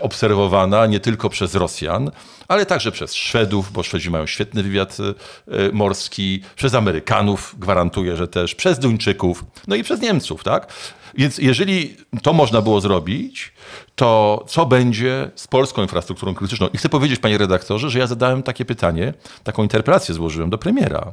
obserwowana 0.00 0.86
nie 0.86 1.00
tylko 1.00 1.28
przez 1.30 1.54
Rosjan, 1.54 2.10
ale 2.48 2.66
także 2.66 2.92
przez 2.92 3.14
Szwedów, 3.14 3.72
bo 3.72 3.82
Szwedzi 3.82 4.10
mają 4.10 4.26
świetny 4.26 4.62
wywiad 4.62 4.96
e, 5.00 5.72
morski, 5.72 6.42
przez 6.56 6.74
Amerykanów, 6.74 7.54
gwarantuję, 7.58 8.16
że 8.16 8.28
też, 8.28 8.54
przez 8.54 8.78
Duńczyków, 8.78 9.44
no 9.66 9.76
i 9.76 9.82
przez 9.82 10.00
Niemców, 10.00 10.44
tak? 10.44 10.72
Więc 11.14 11.38
jeżeli 11.38 11.96
to 12.22 12.32
można 12.32 12.62
było 12.62 12.80
zrobić, 12.80 13.52
to 13.94 14.44
co 14.48 14.66
będzie 14.66 15.30
z 15.34 15.46
polską 15.46 15.82
infrastrukturą 15.82 16.34
krytyczną? 16.34 16.68
I 16.68 16.78
chcę 16.78 16.88
powiedzieć, 16.88 17.20
panie 17.20 17.38
redaktorze, 17.38 17.90
że 17.90 17.98
ja 17.98 18.06
zadałem 18.06 18.42
takie 18.42 18.64
pytanie, 18.64 19.14
taką 19.44 19.62
interpelację 19.62 20.14
złożyłem 20.14 20.50
do 20.50 20.58
premiera. 20.58 21.12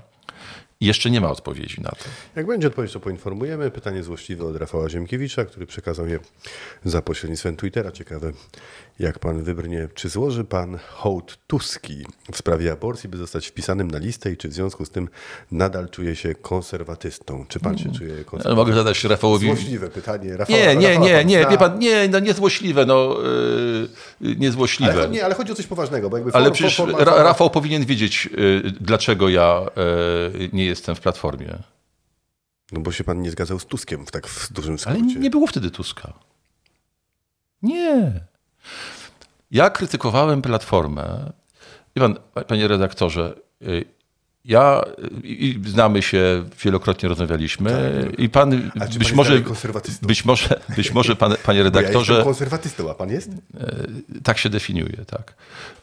Jeszcze 0.81 1.09
nie 1.09 1.21
ma 1.21 1.29
odpowiedzi 1.29 1.81
na 1.81 1.89
to. 1.89 2.05
Jak 2.35 2.47
będzie 2.47 2.67
odpowiedź, 2.67 2.91
to 2.91 2.99
poinformujemy. 2.99 3.71
Pytanie 3.71 4.03
złośliwe 4.03 4.45
od 4.45 4.55
Rafała 4.55 4.89
Ziemkiewicza, 4.89 5.45
który 5.45 5.65
przekazał 5.65 6.07
je 6.07 6.19
za 6.85 7.01
pośrednictwem 7.01 7.55
Twittera. 7.57 7.91
Ciekawe, 7.91 8.31
jak 8.99 9.19
pan 9.19 9.43
wybrnie, 9.43 9.87
czy 9.95 10.09
złoży 10.09 10.43
pan 10.43 10.77
hołd 10.89 11.37
Tuski 11.47 12.05
w 12.31 12.37
sprawie 12.37 12.71
aborcji, 12.71 13.09
by 13.09 13.17
zostać 13.17 13.47
wpisanym 13.47 13.91
na 13.91 13.97
listę 13.97 14.31
i 14.31 14.37
czy 14.37 14.49
w 14.49 14.53
związku 14.53 14.85
z 14.85 14.89
tym 14.89 15.09
nadal 15.51 15.89
czuje 15.89 16.15
się 16.15 16.35
konserwatystą? 16.35 17.45
Czy 17.47 17.59
pan 17.59 17.77
się 17.77 17.91
czuje 17.91 18.13
Ale 18.13 18.23
konserwatystą? 18.23 18.55
mogę 18.55 18.73
zadać 18.73 19.03
Rafałowi... 19.03 19.47
Złośliwe 19.47 19.89
pytanie. 19.89 20.37
Rafała, 20.37 20.59
Nie, 20.59 20.75
nie, 20.75 20.87
Rafała 20.89 21.07
nie, 21.07 21.25
nie, 21.25 21.41
zna. 21.41 21.49
wie 21.49 21.57
pan, 21.57 21.79
nie, 21.79 22.07
no 22.07 22.19
niezłośliwe, 22.19 22.85
no, 22.85 23.15
yy, 24.21 24.35
niezłośliwe. 24.35 24.91
Ale, 24.93 25.09
nie, 25.09 25.25
ale 25.25 25.35
chodzi 25.35 25.51
o 25.51 25.55
coś 25.55 25.67
poważnego, 25.67 26.09
bo 26.09 26.17
jakby 26.17 26.31
Ale 26.33 26.49
form- 26.49 26.53
przecież 26.53 26.79
Ra- 26.79 26.85
forma- 26.85 27.23
Rafał 27.23 27.49
powinien 27.49 27.85
wiedzieć, 27.85 28.29
y, 28.37 28.71
dlaczego 28.81 29.29
ja 29.29 29.61
y, 30.35 30.49
nie 30.53 30.65
jestem 30.65 30.95
w 30.95 30.99
Platformie. 30.99 31.57
No 32.71 32.79
bo 32.79 32.91
się 32.91 33.03
pan 33.03 33.21
nie 33.21 33.31
zgadzał 33.31 33.59
z 33.59 33.65
Tuskiem 33.65 34.05
w 34.05 34.11
tak 34.11 34.27
w 34.27 34.53
dużym 34.53 34.77
Ale 34.85 34.95
skrócie. 34.95 35.19
nie 35.19 35.29
było 35.29 35.47
wtedy 35.47 35.71
Tuska. 35.71 36.13
Nie. 37.61 38.25
Ja 39.51 39.69
krytykowałem 39.69 40.41
Platformę. 40.41 41.31
Pan, 41.93 42.15
panie 42.47 42.67
redaktorze, 42.67 43.35
y, 43.61 43.85
ja 44.45 44.81
i 45.23 45.59
znamy 45.65 46.01
się, 46.01 46.43
wielokrotnie 46.63 47.09
rozmawialiśmy 47.09 48.05
i 48.17 48.29
pan 48.29 48.51
Tak, 48.51 48.83
A 48.83 48.87
czy 48.87 48.99
być 48.99 49.07
pan 49.07 49.17
może, 49.17 49.41
być 50.01 50.25
może, 50.25 50.61
być 50.75 50.91
może 50.91 51.15
pan, 51.15 51.35
panie 51.43 51.45
Bo 51.45 51.53
ja 51.53 51.63
redaktorze, 51.63 52.23
konserwatystą, 52.23 52.91
a 52.91 52.93
pan 52.93 53.09
jest? 53.09 53.29
tak 54.23 54.37
się 54.37 54.49
definiuje, 54.49 55.05
tak. 55.07 55.33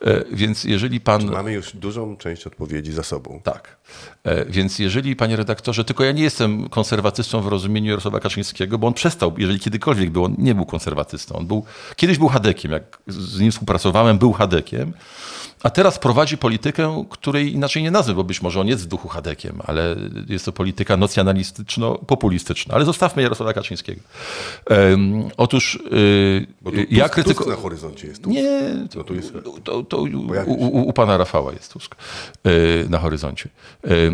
E, 0.04 0.24
Więc 0.32 0.64
jeżeli 0.64 1.00
pan... 1.00 1.30
Mamy 1.30 1.52
już 1.52 1.76
dużą 1.76 2.16
część 2.16 2.46
odpowiedzi 2.46 2.92
za 2.92 3.02
sobą. 3.02 3.40
Tak. 3.44 3.76
E, 4.24 4.44
Więc 4.44 4.78
jeżeli, 4.78 5.16
panie 5.16 5.36
redaktorze, 5.36 5.84
tylko 5.84 6.04
ja 6.04 6.12
nie 6.12 6.22
jestem 6.22 6.68
konserwatystą 6.68 7.40
w 7.40 7.46
rozumieniu 7.46 7.90
Jarosława 7.90 8.20
Kaczyńskiego, 8.20 8.78
bo 8.78 8.86
on 8.86 8.94
przestał, 8.94 9.34
jeżeli 9.38 9.60
kiedykolwiek 9.60 10.10
był, 10.10 10.24
on 10.24 10.34
nie 10.38 10.54
był 10.54 10.66
konserwatystą. 10.66 11.36
On 11.36 11.46
był, 11.46 11.64
kiedyś 11.96 12.18
był 12.18 12.28
Hadekiem, 12.28 12.72
jak 12.72 12.98
z 13.06 13.40
nim 13.40 13.52
współpracowałem, 13.52 14.18
był 14.18 14.32
Hadekiem, 14.32 14.92
a 15.62 15.70
teraz 15.70 15.98
prowadzi 15.98 16.38
politykę, 16.38 17.04
której 17.10 17.52
inaczej 17.52 17.82
nie 17.82 17.90
nazwę, 17.90 18.14
bo 18.14 18.24
być 18.24 18.42
może 18.42 18.60
on 18.60 18.66
jest 18.68 18.84
w 18.84 18.86
duchu 18.86 19.08
Hadekiem, 19.08 19.58
ale 19.66 19.96
jest 20.28 20.44
to 20.44 20.52
polityka 20.52 20.96
nocjonalistyczno-populistyczna. 20.96 22.74
Ale 22.74 22.84
zostawmy 22.84 23.22
Jarosława 23.22 23.52
Kaczyńskiego. 23.52 24.00
Em, 24.70 25.22
Otóż 25.36 25.74
y, 25.92 26.46
Bo 26.62 26.70
tu, 26.70 26.76
ja 26.90 27.04
Tusk, 27.04 27.14
krytykuję... 27.14 27.46
Tusk 27.46 27.56
na 27.56 27.62
horyzoncie 27.62 28.08
jest. 28.08 28.22
Tu. 28.22 28.30
Nie, 28.30 28.60
No 28.96 29.04
tu 29.04 29.14
jest- 29.14 29.32
to, 29.64 29.82
to 29.82 29.96
u, 30.02 30.06
u, 30.46 30.88
u 30.88 30.92
pana 30.92 31.16
Rafała 31.16 31.52
jest 31.52 31.72
Tusk 31.72 31.94
y, 32.46 32.86
na 32.90 32.98
horyzoncie. 32.98 33.48
Y, 33.86 34.12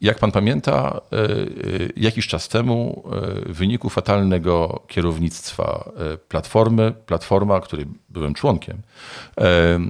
Jak 0.00 0.18
pan 0.18 0.32
pamięta, 0.32 1.00
y, 1.12 1.16
y, 1.16 1.92
jakiś 1.96 2.26
czas 2.26 2.48
temu 2.48 3.02
y, 3.48 3.52
w 3.52 3.56
wyniku 3.56 3.88
fatalnego 3.90 4.82
kierownictwa 4.88 5.90
y, 6.14 6.18
Platformy, 6.18 6.92
Platforma, 7.06 7.60
której 7.60 7.86
byłem 8.08 8.34
członkiem, 8.34 8.76
y, 8.76 9.42
y, 9.42 9.46
y, 9.46 9.80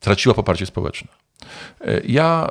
traciła 0.00 0.34
poparcie 0.34 0.66
społeczne. 0.66 1.08
Y, 1.88 2.02
Ja 2.06 2.50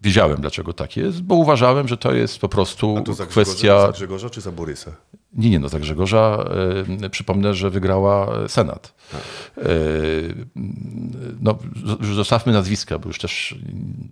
wiedziałem, 0.00 0.40
dlaczego 0.40 0.72
tak 0.72 0.96
jest, 0.96 1.22
bo 1.22 1.34
uważałem, 1.34 1.88
że 1.88 1.96
to 1.96 2.12
jest 2.12 2.38
po 2.38 2.48
prostu 2.48 3.02
To 3.06 3.14
za 3.14 3.26
kwestia 3.26 3.86
za 3.86 3.92
Grzegorza 3.92 4.30
czy 4.30 4.40
za 4.40 4.52
Borysa? 4.52 4.92
Nie, 5.36 5.50
nie, 5.50 5.58
no 5.58 5.68
za 5.68 5.78
Grzegorza 5.78 6.44
y, 7.04 7.10
przypomnę, 7.10 7.54
że 7.54 7.70
wygrała 7.70 8.48
Senat. 8.48 8.94
Y, 9.58 10.34
no, 11.40 11.58
zostawmy 12.14 12.52
nazwiska, 12.52 12.98
bo 12.98 13.08
już 13.08 13.18
też 13.18 13.54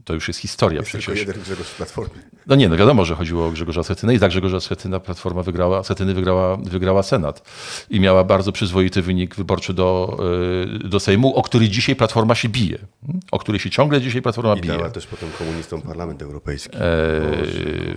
to 0.05 0.15
już 0.15 0.29
jest 0.29 0.41
historia 0.41 0.81
Jest 0.81 0.93
tylko 0.93 1.03
przecież. 1.03 1.27
jeden 1.27 1.43
Grzegorz 1.43 1.67
w 1.67 1.77
Platformie. 1.77 2.23
No 2.47 2.55
nie, 2.55 2.69
no 2.69 2.77
wiadomo, 2.77 3.05
że 3.05 3.15
chodziło 3.15 3.47
o 3.47 3.51
Grzegorza 3.51 3.83
Schetynę 3.83 4.15
i 4.15 4.19
za 4.19 4.29
Grzegorza 4.29 4.61
Schetyna 4.61 5.01
Platforma 5.01 5.43
wygrała, 5.43 5.83
Schetyny 5.83 6.15
wygrała, 6.15 6.57
wygrała 6.57 7.03
Senat 7.03 7.51
i 7.91 8.01
miała 8.01 8.25
bardzo 8.25 8.53
przyzwoity 8.53 9.03
wynik 9.03 9.35
wyborczy 9.37 9.75
do, 9.75 10.19
y, 10.85 10.89
do 10.89 11.01
Sejmu, 11.01 11.35
o 11.37 11.43
który 11.43 11.69
dzisiaj 11.69 11.97
Platforma 11.97 12.35
się 12.35 12.49
bije. 12.49 12.79
O 13.33 13.39
który 13.39 13.59
się 13.59 13.71
ciągle 13.71 14.01
dzisiaj 14.01 14.23
Platforma 14.23 14.55
I 14.55 14.61
bije. 14.61 14.75
dała 14.75 14.91
też 14.91 15.07
potem 15.07 15.29
komunistom 15.39 15.83
Parlament 15.83 16.23
Europejski. 16.23 16.77
E, 16.77 16.81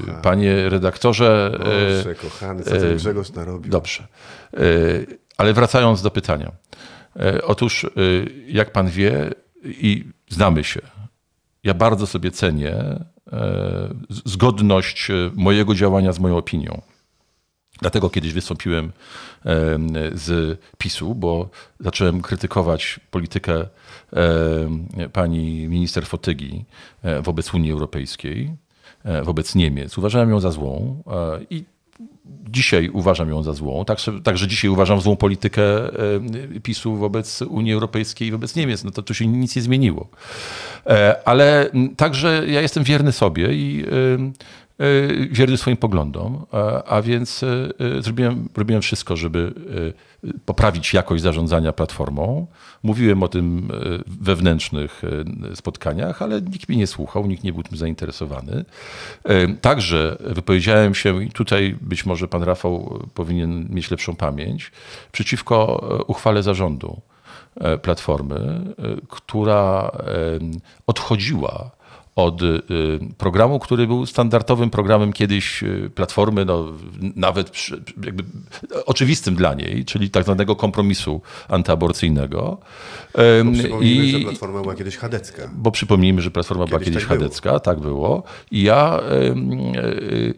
Boże. 0.04 0.22
Panie 0.24 0.70
redaktorze, 0.70 1.52
e, 1.54 1.98
Boże, 1.98 2.16
kochany, 2.16 2.64
co 2.64 2.72
ten 2.72 2.96
Grzegorz 2.96 3.17
narobił? 3.36 3.72
Dobrze. 3.72 4.08
E, 4.54 4.58
Ale 5.38 5.54
wracając 5.54 6.02
do 6.02 6.12
pytania. 6.12 6.52
E, 7.16 7.42
Otóż, 7.44 7.84
e, 7.84 7.90
jak 8.48 8.72
pan 8.72 8.90
wie 8.90 9.30
i 9.66 10.06
znamy 10.30 10.64
się, 10.64 10.82
ja 11.64 11.74
bardzo 11.74 12.08
sobie 12.08 12.32
cenię 12.32 12.76
zgodność 14.26 15.08
mojego 15.36 15.76
działania 15.76 16.14
z 16.14 16.20
moją 16.20 16.38
opinią. 16.38 16.82
Dlatego 17.82 18.10
kiedyś 18.10 18.34
wystąpiłem 18.34 18.92
em, 19.46 19.90
z 20.14 20.60
PiSu, 20.78 21.16
bo 21.16 21.50
zacząłem 21.80 22.22
krytykować 22.22 23.00
politykę 23.12 23.66
pani 25.14 25.68
minister 25.68 26.06
Fotygi 26.06 26.66
wobec 27.24 27.54
Unii 27.54 27.72
Europejskiej, 27.72 28.52
wobec 29.24 29.56
Niemiec. 29.56 29.98
Uważałem 29.98 30.30
ją 30.30 30.40
za 30.40 30.52
złą 30.52 31.04
i 31.50 31.64
dzisiaj 32.50 32.90
uważam 32.90 33.30
ją 33.30 33.44
za 33.44 33.54
złą. 33.54 33.86
Także, 33.86 34.22
także 34.22 34.48
dzisiaj 34.48 34.72
uważam 34.72 35.02
złą 35.02 35.16
politykę 35.16 35.64
e, 35.64 36.60
PiSu 36.64 36.96
wobec 36.96 37.42
Unii 37.42 37.74
Europejskiej 37.74 38.28
i 38.28 38.32
wobec 38.32 38.56
Niemiec. 38.56 38.84
No 38.84 38.92
to 38.92 39.02
tu 39.02 39.14
się 39.14 39.28
nic 39.28 39.56
nie 39.56 39.62
zmieniło. 39.62 40.08
E, 40.86 41.28
Ale 41.28 41.70
także 41.98 42.44
ja 42.48 42.62
jestem 42.62 42.84
wierny 42.84 43.12
sobie 43.12 43.54
i 43.54 43.86
wierny 45.32 45.58
swoim 45.58 45.78
poglądom, 45.78 46.46
a, 46.52 46.84
a 46.84 47.02
więc 47.02 47.44
e, 47.44 47.48
e, 47.98 48.02
zrobiłem, 48.02 48.50
robiłem 48.58 48.82
wszystko, 48.82 49.16
żeby 49.16 49.54
e, 50.24 50.34
poprawić 50.46 50.94
jakość 50.94 51.24
zarządzania 51.24 51.74
platformą. 51.74 52.48
Mówiłem 52.84 53.24
o 53.24 53.28
tym 53.28 53.70
e, 53.72 54.04
wewnętrznych 54.22 55.02
e, 55.52 55.56
spotkaniach, 55.56 56.22
ale 56.22 56.42
nikt 56.42 56.70
mnie 56.70 56.78
nie 56.78 56.88
słuchał, 56.88 57.28
nikt 57.28 57.44
nie 57.44 57.54
był 57.54 57.64
tym 57.64 57.78
zainteresowany. 57.78 58.66
E, 59.24 59.48
Także 59.48 60.18
wypowiedziałem 60.20 60.96
się, 60.96 61.24
i 61.24 61.32
tutaj 61.32 61.78
być 61.82 62.06
może 62.06 62.28
pan 62.28 62.44
Rafał 62.44 63.04
powinien 63.14 63.68
mieć 63.70 63.92
lepszą 63.92 64.16
pamięć, 64.16 64.72
przeciwko 65.12 65.88
e, 66.00 66.04
uchwale 66.04 66.44
zarządu 66.44 67.02
e, 67.56 67.78
Platformy, 67.78 68.36
e, 68.36 68.74
która 69.10 69.92
e, 69.94 70.40
odchodziła 70.88 71.77
od 72.18 72.42
y, 72.42 72.62
programu, 73.18 73.60
który 73.60 73.88
był 73.88 74.06
standardowym 74.06 74.70
programem 74.70 75.14
kiedyś 75.14 75.64
y, 75.64 75.92
Platformy, 75.96 76.46
no, 76.46 76.66
nawet 77.16 77.50
przy, 77.50 77.84
jakby 78.06 78.24
oczywistym 78.86 79.36
dla 79.36 79.54
niej, 79.54 79.86
czyli 79.86 80.10
tak 80.10 80.24
zwanego 80.24 80.56
kompromisu 80.56 81.22
antyaborcyjnego. 81.50 82.58
Przypomnijmy, 83.54 84.06
i- 84.06 84.12
że 84.12 84.20
Platforma 84.20 84.62
była 84.62 84.76
kiedyś 84.76 84.98
chadecka. 84.98 85.50
bo 85.56 85.72
przypomnijmy, 85.72 86.22
że 86.22 86.32
Platforma 86.32 86.66
była 86.66 86.80
Kiedyś 86.80 86.94
kiedyś 86.94 87.08
tak 87.08 87.18
było. 87.18 87.30
chadecka, 87.30 87.60
tak 87.60 87.80
było. 87.80 88.24
I 88.52 88.64
ja, 88.64 89.00
y, 89.12 90.34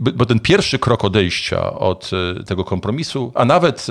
bo 0.00 0.26
ten 0.26 0.40
pierwszy 0.40 0.78
krok 0.78 1.04
odejścia 1.04 1.72
od 1.72 2.10
tego 2.46 2.64
kompromisu, 2.64 3.32
a 3.34 3.44
nawet 3.44 3.86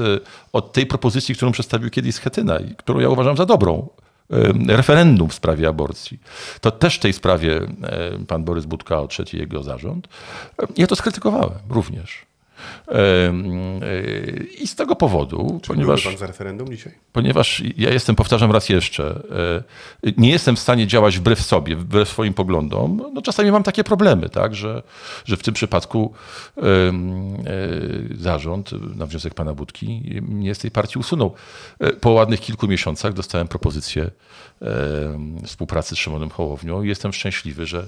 od 0.53 0.73
tej 0.73 0.85
propozycji, 0.85 1.35
którą 1.35 1.51
przedstawił 1.51 1.89
kiedyś 1.89 2.15
Schetyna 2.15 2.59
i 2.59 2.75
którą 2.75 2.99
ja 2.99 3.09
uważam 3.09 3.37
za 3.37 3.45
dobrą, 3.45 3.89
referendum 4.67 5.29
w 5.29 5.33
sprawie 5.33 5.67
aborcji, 5.67 6.19
to 6.61 6.71
też 6.71 6.95
w 6.95 6.99
tej 6.99 7.13
sprawie 7.13 7.61
y, 7.61 8.25
pan 8.27 8.43
Borys 8.43 8.65
Budka 8.65 8.99
odszedł 8.99 9.29
i 9.33 9.39
jego 9.39 9.63
zarząd. 9.63 10.07
Ja 10.77 10.87
to 10.87 10.95
skrytykowałem 10.95 11.59
również. 11.69 12.30
E, 12.87 13.33
I 14.61 14.67
z 14.67 14.75
tego 14.75 14.95
powodu, 14.95 15.59
Czy 15.63 15.67
ponieważ, 15.67 16.03
pan 16.03 16.17
za 16.17 16.27
referendum 16.27 16.69
dzisiaj? 16.71 16.93
ponieważ 17.13 17.63
ja 17.77 17.89
jestem, 17.93 18.15
powtarzam 18.15 18.51
raz 18.51 18.69
jeszcze, 18.69 19.21
e, 20.07 20.11
nie 20.17 20.29
jestem 20.29 20.55
w 20.55 20.59
stanie 20.59 20.87
działać 20.87 21.17
wbrew 21.17 21.41
sobie, 21.41 21.75
wbrew 21.75 22.09
swoim 22.09 22.33
poglądom, 22.33 23.11
no 23.13 23.21
czasami 23.21 23.51
mam 23.51 23.63
takie 23.63 23.83
problemy, 23.83 24.29
tak, 24.29 24.55
że, 24.55 24.83
że 25.25 25.37
w 25.37 25.43
tym 25.43 25.53
przypadku 25.53 26.13
e, 26.57 26.61
zarząd 28.19 28.71
na 28.95 29.05
wniosek 29.05 29.33
pana 29.33 29.53
Budki 29.53 30.03
mnie 30.21 30.55
z 30.55 30.59
tej 30.59 30.71
partii 30.71 30.99
usunął. 30.99 31.33
Po 32.01 32.09
ładnych 32.09 32.39
kilku 32.39 32.67
miesiącach 32.67 33.13
dostałem 33.13 33.47
propozycję 33.47 34.11
współpracy 35.45 35.95
z 35.95 35.97
Szymonem 35.97 36.29
Hołownią 36.29 36.83
i 36.83 36.87
jestem 36.87 37.13
szczęśliwy, 37.13 37.65
że, 37.65 37.87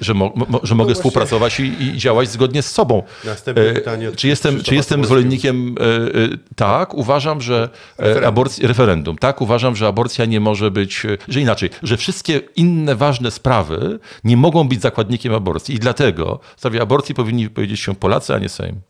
że, 0.00 0.14
mo, 0.14 0.32
mo, 0.34 0.60
że 0.62 0.74
mogę 0.74 0.86
właśnie- 0.86 0.94
współpracować 0.94 1.60
i, 1.60 1.82
i 1.82 1.98
działać 1.98 2.28
zgodnie 2.30 2.62
z 2.62 2.70
sobą. 2.70 3.02
Następne 3.24 3.61
E, 3.61 3.61
pytanie 3.74 4.08
od 4.08 4.16
Czy 4.16 4.28
jestem, 4.28 4.62
czy 4.62 4.74
jestem 4.74 5.04
zwolennikiem? 5.04 5.74
e, 5.80 5.84
e, 5.84 6.28
Tak, 6.56 6.94
uważam, 6.94 7.40
że 7.40 7.68
e, 7.98 8.02
Referendum. 8.02 8.28
aborcja, 8.28 8.68
referendum. 8.68 9.18
Tak, 9.18 9.40
uważam, 9.40 9.76
że 9.76 9.86
aborcja 9.86 10.24
nie 10.24 10.40
może 10.40 10.70
być, 10.70 11.06
e, 11.06 11.18
że 11.28 11.40
inaczej, 11.40 11.70
że 11.82 11.96
wszystkie 11.96 12.40
inne 12.56 12.96
ważne 12.96 13.30
sprawy 13.30 13.98
nie 14.24 14.36
mogą 14.36 14.68
być 14.68 14.80
zakładnikiem 14.80 15.34
aborcji 15.34 15.74
i 15.74 15.78
dlatego 15.78 16.40
w 16.56 16.58
sprawie 16.58 16.82
aborcji 16.82 17.14
powinni 17.14 17.44
wypowiedzieć 17.44 17.80
się 17.80 17.94
Polacy, 17.94 18.34
a 18.34 18.38
nie 18.38 18.48
Sejm. 18.48 18.80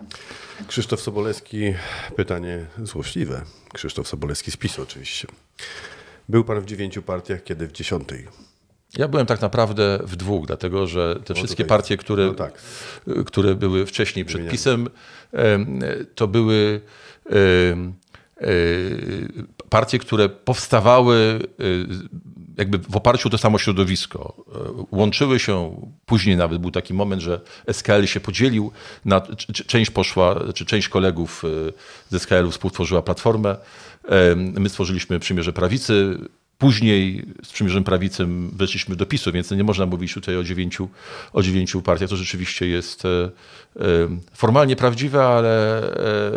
Krzysztof 0.66 1.00
Sobolewski, 1.00 1.74
pytanie 2.16 2.66
złośliwe. 2.82 3.42
Krzysztof 3.74 4.08
Sobolewski 4.08 4.50
z 4.50 4.56
PiSu 4.56 4.82
oczywiście. 4.82 5.28
Był 6.28 6.44
pan 6.44 6.60
w 6.60 6.64
dziewięciu 6.66 7.02
partiach, 7.02 7.44
kiedy 7.44 7.68
w 7.68 7.72
dziesiątej? 7.72 8.26
Ja 8.98 9.08
byłem 9.08 9.26
tak 9.26 9.40
naprawdę 9.40 9.98
w 10.02 10.16
dwóch, 10.16 10.46
dlatego 10.46 10.86
że 10.86 11.16
te 11.24 11.34
wszystkie 11.34 11.64
tutaj- 11.64 11.68
partie, 11.78 11.96
które, 11.96 12.26
no 12.26 12.34
tak. 12.34 12.54
które 13.26 13.54
były 13.54 13.86
wcześniej 13.86 14.24
przed 14.24 14.50
pisem, 14.50 14.88
em, 15.32 15.80
to 16.14 16.28
były 16.28 16.80
e, 17.26 17.32
partie, 19.68 19.98
które 19.98 20.28
powstawały 20.28 21.40
e, 21.60 21.64
jakby 22.58 22.78
w 22.78 22.96
oparciu 22.96 23.28
o 23.28 23.30
to 23.30 23.38
samo 23.38 23.58
środowisko. 23.58 24.44
E, 24.54 24.96
Łączyły 24.96 25.38
się, 25.38 25.86
później 26.06 26.36
nawet 26.36 26.58
był 26.58 26.70
taki 26.70 26.94
moment, 26.94 27.22
że 27.22 27.40
SKL 27.72 28.04
się 28.04 28.20
podzielił, 28.20 28.72
na, 29.04 29.22
część 29.66 29.90
poszła, 29.90 30.40
czy 30.54 30.66
część 30.66 30.88
kolegów 30.88 31.42
z 32.10 32.22
SKL-u 32.22 32.50
współtworzyła 32.50 33.02
Platformę, 33.02 33.56
my 34.34 34.68
stworzyliśmy 34.68 35.18
Przymierze 35.18 35.52
Prawicy, 35.52 36.18
Później 36.62 37.24
z 37.44 37.52
Przymierzem 37.52 37.84
Prawicy 37.84 38.26
weszliśmy 38.52 38.96
do 38.96 39.06
PiSu, 39.06 39.32
więc 39.32 39.50
nie 39.50 39.64
można 39.64 39.86
mówić 39.86 40.14
tutaj 40.14 40.36
o 40.36 40.44
dziewięciu, 40.44 40.88
o 41.32 41.42
dziewięciu 41.42 41.82
partiach. 41.82 42.10
To 42.10 42.16
rzeczywiście 42.16 42.66
jest 42.66 43.04
e, 43.04 43.08
e, 43.08 43.30
formalnie 44.34 44.76
prawdziwe, 44.76 45.24
ale 45.24 45.82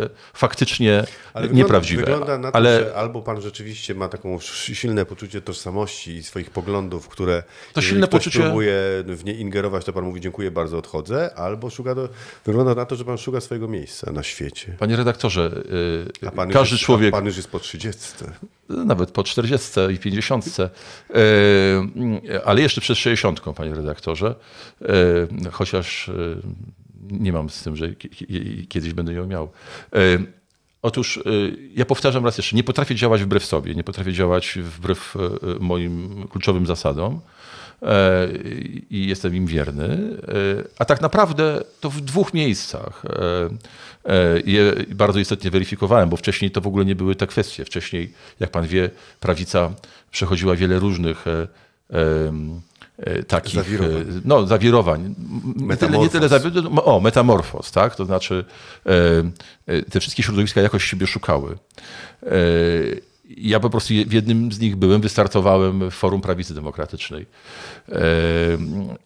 e, 0.02 0.08
faktycznie 0.34 1.04
nieprawdziwe. 1.52 2.02
Wygląda 2.02 2.38
na 2.38 2.50
to, 2.50 2.56
ale 2.56 2.80
że 2.80 2.96
albo 2.96 3.22
pan 3.22 3.40
rzeczywiście 3.40 3.94
ma 3.94 4.08
taką 4.08 4.38
silne 4.40 5.04
poczucie 5.04 5.40
tożsamości 5.40 6.10
i 6.10 6.22
swoich 6.22 6.50
poglądów, 6.50 7.08
które 7.08 7.42
To 7.72 7.82
silne 7.82 8.08
poczucie- 8.08 8.40
próbuje 8.40 8.74
w 9.06 9.24
nie 9.24 9.34
ingerować, 9.34 9.84
to 9.84 9.92
pan 9.92 10.04
mówi 10.04 10.20
dziękuję 10.20 10.50
bardzo, 10.50 10.78
odchodzę, 10.78 11.34
albo 11.34 11.70
szuka 11.70 11.94
do, 11.94 12.08
wygląda 12.46 12.74
na 12.74 12.86
to, 12.86 12.96
że 12.96 13.04
pan 13.04 13.18
szuka 13.18 13.40
swojego 13.40 13.68
miejsca 13.68 14.12
na 14.12 14.22
świecie. 14.22 14.76
Panie 14.78 14.96
redaktorze, 14.96 15.62
każdy 16.52 16.74
jest, 16.74 16.84
człowiek, 16.84 17.14
A 17.14 17.16
pan 17.16 17.26
już 17.26 17.36
jest 17.36 17.48
po 17.48 17.60
30. 17.60 18.14
nawet 18.68 19.10
po 19.10 19.24
40 19.24 19.80
i 19.94 19.98
50, 19.98 20.15
e, 21.10 22.44
ale 22.44 22.60
jeszcze 22.60 22.80
przed 22.80 22.98
60, 22.98 23.40
panie 23.40 23.74
redaktorze, 23.74 24.34
e, 24.82 25.50
chociaż 25.52 26.08
e, 26.08 26.12
nie 27.10 27.32
mam 27.32 27.50
z 27.50 27.62
tym, 27.62 27.76
że 27.76 27.94
ki- 27.94 28.08
ki- 28.08 28.66
kiedyś 28.68 28.92
będę 28.92 29.12
ją 29.12 29.26
miał. 29.26 29.50
Otóż 30.82 31.22
ja 31.74 31.84
powtarzam 31.84 32.24
raz 32.24 32.38
jeszcze, 32.38 32.56
nie 32.56 32.64
potrafię 32.64 32.94
działać 32.94 33.22
wbrew 33.22 33.44
sobie, 33.44 33.74
nie 33.74 33.84
potrafię 33.84 34.12
działać 34.12 34.58
wbrew 34.62 35.14
moim 35.60 36.24
kluczowym 36.28 36.66
zasadom 36.66 37.20
i 38.90 39.06
jestem 39.08 39.34
im 39.36 39.46
wierny. 39.46 39.84
E, 39.88 40.28
A 40.78 40.84
tak 40.84 41.00
naprawdę 41.00 41.62
to 41.80 41.90
w 41.90 42.00
dwóch 42.00 42.34
miejscach 42.34 43.02
e, 43.04 44.12
e, 44.12 44.40
je 44.44 44.72
bardzo 44.94 45.18
istotnie 45.18 45.50
weryfikowałem, 45.50 46.08
bo 46.08 46.16
wcześniej 46.16 46.50
to 46.50 46.60
w 46.60 46.66
ogóle 46.66 46.84
nie 46.84 46.94
były 46.96 47.14
te 47.16 47.26
kwestie. 47.26 47.64
Wcześniej, 47.64 48.12
jak 48.40 48.50
pan 48.50 48.66
wie, 48.66 48.90
prawica 49.20 49.70
przechodziła 50.10 50.56
wiele 50.56 50.78
różnych 50.78 51.24
e, 51.26 51.46
e, 52.98 53.22
takich 53.22 53.54
Zawirowań. 53.54 53.92
e, 54.00 54.04
no, 54.24 54.46
zawirowań. 54.46 55.14
Nie 55.56 55.76
tyle, 55.76 55.98
nie 55.98 56.08
tyle 56.08 56.28
zawi- 56.28 56.80
o, 56.84 57.00
metamorfoz, 57.00 57.72
tak? 57.72 57.96
To 57.96 58.04
znaczy 58.04 58.44
e, 58.86 58.92
e, 59.66 59.82
te 59.82 60.00
wszystkie 60.00 60.22
środowiska 60.22 60.60
jakoś 60.60 60.84
siebie 60.84 61.06
szukały. 61.06 61.56
Ja 63.28 63.60
po 63.60 63.70
prostu 63.70 63.94
w 64.06 64.12
jednym 64.12 64.52
z 64.52 64.60
nich 64.60 64.76
byłem, 64.76 65.00
wystartowałem 65.00 65.90
w 65.90 65.94
Forum 65.94 66.20
Prawicy 66.20 66.54
Demokratycznej. 66.54 67.26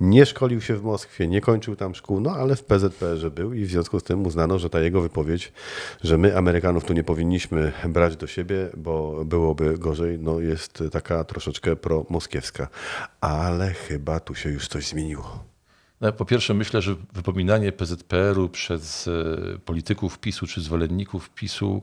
Nie 0.01 0.27
szkolił 0.27 0.61
się 0.61 0.77
w 0.77 0.83
Moskwie, 0.83 1.29
nie 1.29 1.41
kończył 1.41 1.77
tam 1.77 1.95
szkół, 1.95 2.21
no 2.21 2.31
ale 2.31 2.57
w 2.57 2.65
PZPR-ze 2.65 3.31
był 3.31 3.53
i 3.53 3.65
w 3.65 3.71
związku 3.71 4.01
z 4.01 4.03
tym 4.03 4.27
uznano, 4.27 4.59
że 4.59 4.71
ta 4.71 4.81
jego 4.81 5.01
wypowiedź, 5.01 5.53
że 6.05 6.19
my 6.19 6.37
Amerykanów 6.37 6.85
tu 6.85 6.93
nie 6.93 7.05
powinniśmy 7.05 7.73
brać 7.89 8.17
do 8.17 8.27
siebie, 8.27 8.69
bo 8.77 9.25
byłoby 9.25 9.79
gorzej, 9.79 10.19
no 10.19 10.41
jest 10.41 10.62
taka 10.92 11.25
troszeczkę 11.25 11.77
promoskiewska. 11.77 12.68
Ale 13.20 13.72
chyba 13.72 14.20
tu 14.20 14.35
się 14.35 14.51
już 14.51 14.68
coś 14.68 14.88
zmieniło. 14.88 15.52
No, 16.03 16.12
po 16.12 16.25
pierwsze, 16.25 16.55
myślę, 16.55 16.83
że 16.83 16.95
wypominanie 17.12 17.73
PZPR-u 17.73 18.49
przez 18.49 19.09
e, 19.09 19.59
polityków 19.59 20.19
PiSu 20.19 20.47
czy 20.47 20.61
zwolenników 20.61 21.31
PiSu 21.31 21.83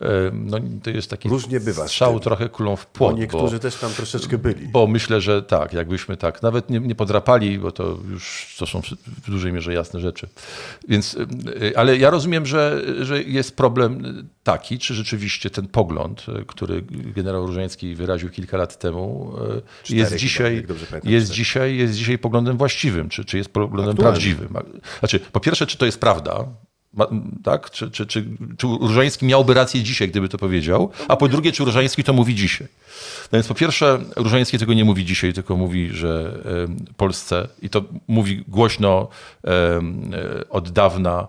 e, 0.00 0.08
no, 0.32 0.58
to 0.82 0.90
jest 0.90 1.10
taki 1.10 1.28
Różnie 1.28 1.60
bywa 1.60 1.88
strzał 1.88 2.20
trochę 2.20 2.48
kulą 2.48 2.76
w 2.76 2.86
Bo 2.86 2.98
płot. 2.98 3.18
niektórzy 3.18 3.58
też 3.58 3.76
tam 3.76 3.92
troszeczkę 3.92 4.38
byli. 4.38 4.68
Bo 4.68 4.86
myślę, 4.86 5.20
że 5.20 5.42
tak, 5.42 5.72
jakbyśmy 5.72 6.16
tak, 6.16 6.42
nawet 6.42 6.70
nie, 6.70 6.80
nie 6.80 6.94
podrapali, 6.94 7.58
bo 7.58 7.72
to 7.72 7.98
już 8.10 8.54
to 8.58 8.66
są 8.66 8.82
w 9.06 9.30
dużej 9.30 9.52
mierze 9.52 9.74
jasne 9.74 10.00
rzeczy. 10.00 10.28
Więc, 10.88 11.14
y, 11.14 11.72
ale 11.76 11.96
ja 11.96 12.10
rozumiem, 12.10 12.46
że, 12.46 12.82
że 13.04 13.22
jest 13.22 13.56
problem 13.56 14.02
taki, 14.42 14.78
czy 14.78 14.94
rzeczywiście 14.94 15.50
ten 15.50 15.68
pogląd, 15.68 16.26
który 16.46 16.82
generał 17.14 17.46
Różański 17.46 17.94
wyraził 17.94 18.30
kilka 18.30 18.56
lat 18.56 18.78
temu, 18.78 19.32
Cztery 19.82 20.00
jest 20.00 20.16
dzisiaj, 20.16 20.64
pamiętam, 20.90 21.12
jest 21.12 21.30
dzisiaj, 21.30 21.76
jest 21.76 21.94
dzisiaj 21.94 22.18
poglądem 22.18 22.56
właściwym, 22.56 23.08
czy, 23.08 23.24
czy 23.24 23.38
jest 23.40 23.52
poglądem 23.52 23.90
Aktualnie. 23.90 23.96
prawdziwym. 24.12 24.48
Znaczy, 24.98 25.20
po 25.20 25.40
pierwsze, 25.40 25.66
czy 25.66 25.78
to 25.78 25.86
jest 25.86 26.00
prawda, 26.00 26.44
tak? 27.44 27.70
Czy, 27.70 27.90
czy, 27.90 28.06
czy, 28.06 28.24
czy 28.58 28.66
Różański 28.80 29.26
miałby 29.26 29.54
rację 29.54 29.82
dzisiaj, 29.82 30.08
gdyby 30.08 30.28
to 30.28 30.38
powiedział? 30.38 30.90
A 31.08 31.16
po 31.16 31.28
drugie, 31.28 31.52
czy 31.52 31.64
Różański 31.64 32.04
to 32.04 32.12
mówi 32.12 32.34
dzisiaj? 32.34 32.68
No 33.32 33.36
więc 33.36 33.48
po 33.48 33.54
pierwsze, 33.54 33.98
Różański 34.16 34.58
tego 34.58 34.74
nie 34.74 34.84
mówi 34.84 35.04
dzisiaj, 35.04 35.32
tylko 35.32 35.56
mówi, 35.56 35.90
że 35.90 36.38
Polsce, 36.96 37.48
i 37.62 37.70
to 37.70 37.84
mówi 38.08 38.44
głośno 38.48 39.08
e, 39.44 39.80
od 40.50 40.70
dawna, 40.70 41.26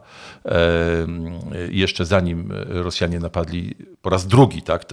jeszcze 1.70 2.06
zanim 2.06 2.50
Rosjanie 2.68 3.20
napadli 3.20 3.76
po 4.02 4.10
raz 4.10 4.28
drugi, 4.28 4.62
tak? 4.62 4.86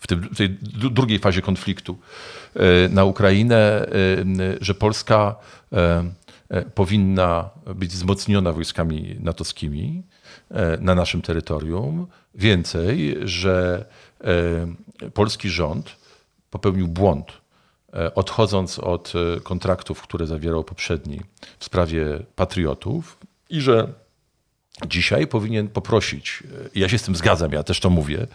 W 0.00 0.06
tej 0.36 0.50
dru- 0.50 0.92
drugiej 0.92 1.18
fazie 1.18 1.42
konfliktu 1.42 1.98
e, 2.54 2.88
na 2.88 3.04
Ukrainę, 3.04 3.86
że 4.60 4.74
Polska 4.74 5.34
powinna 6.74 7.50
być 7.74 7.90
wzmocniona 7.90 8.52
wojskami 8.52 9.16
natowskimi 9.20 10.02
e, 10.50 10.78
na 10.80 10.94
naszym 10.94 11.22
terytorium. 11.22 12.06
Więcej, 12.34 13.16
że 13.22 13.84
e, 15.04 15.10
polski 15.10 15.48
rząd 15.48 15.96
popełnił 16.50 16.88
błąd, 16.88 17.32
e, 17.94 18.14
odchodząc 18.14 18.78
od 18.78 19.12
e, 19.36 19.40
kontraktów, 19.40 20.02
które 20.02 20.26
zawierał 20.26 20.64
poprzedni 20.64 21.20
w 21.58 21.64
sprawie 21.64 22.18
patriotów 22.36 23.18
i 23.50 23.60
że 23.60 23.92
dzisiaj 24.86 25.26
powinien 25.26 25.68
poprosić, 25.68 26.42
e, 26.42 26.68
ja 26.74 26.88
się 26.88 26.98
z 26.98 27.02
tym 27.02 27.16
zgadzam, 27.16 27.52
ja 27.52 27.62
też 27.62 27.80
to 27.80 27.90
mówię, 27.90 28.26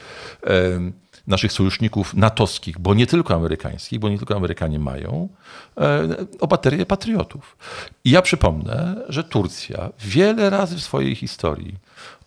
naszych 1.27 1.51
sojuszników 1.51 2.13
natowskich, 2.13 2.79
bo 2.79 2.93
nie 2.93 3.07
tylko 3.07 3.35
amerykańskich, 3.35 3.99
bo 3.99 4.09
nie 4.09 4.17
tylko 4.17 4.35
Amerykanie 4.35 4.79
mają, 4.79 5.29
e, 5.77 6.07
o 6.39 6.47
baterię 6.47 6.85
patriotów. 6.85 7.57
I 8.05 8.11
ja 8.11 8.21
przypomnę, 8.21 8.95
że 9.09 9.23
Turcja 9.23 9.89
wiele 9.99 10.49
razy 10.49 10.75
w 10.75 10.81
swojej 10.83 11.15
historii 11.15 11.75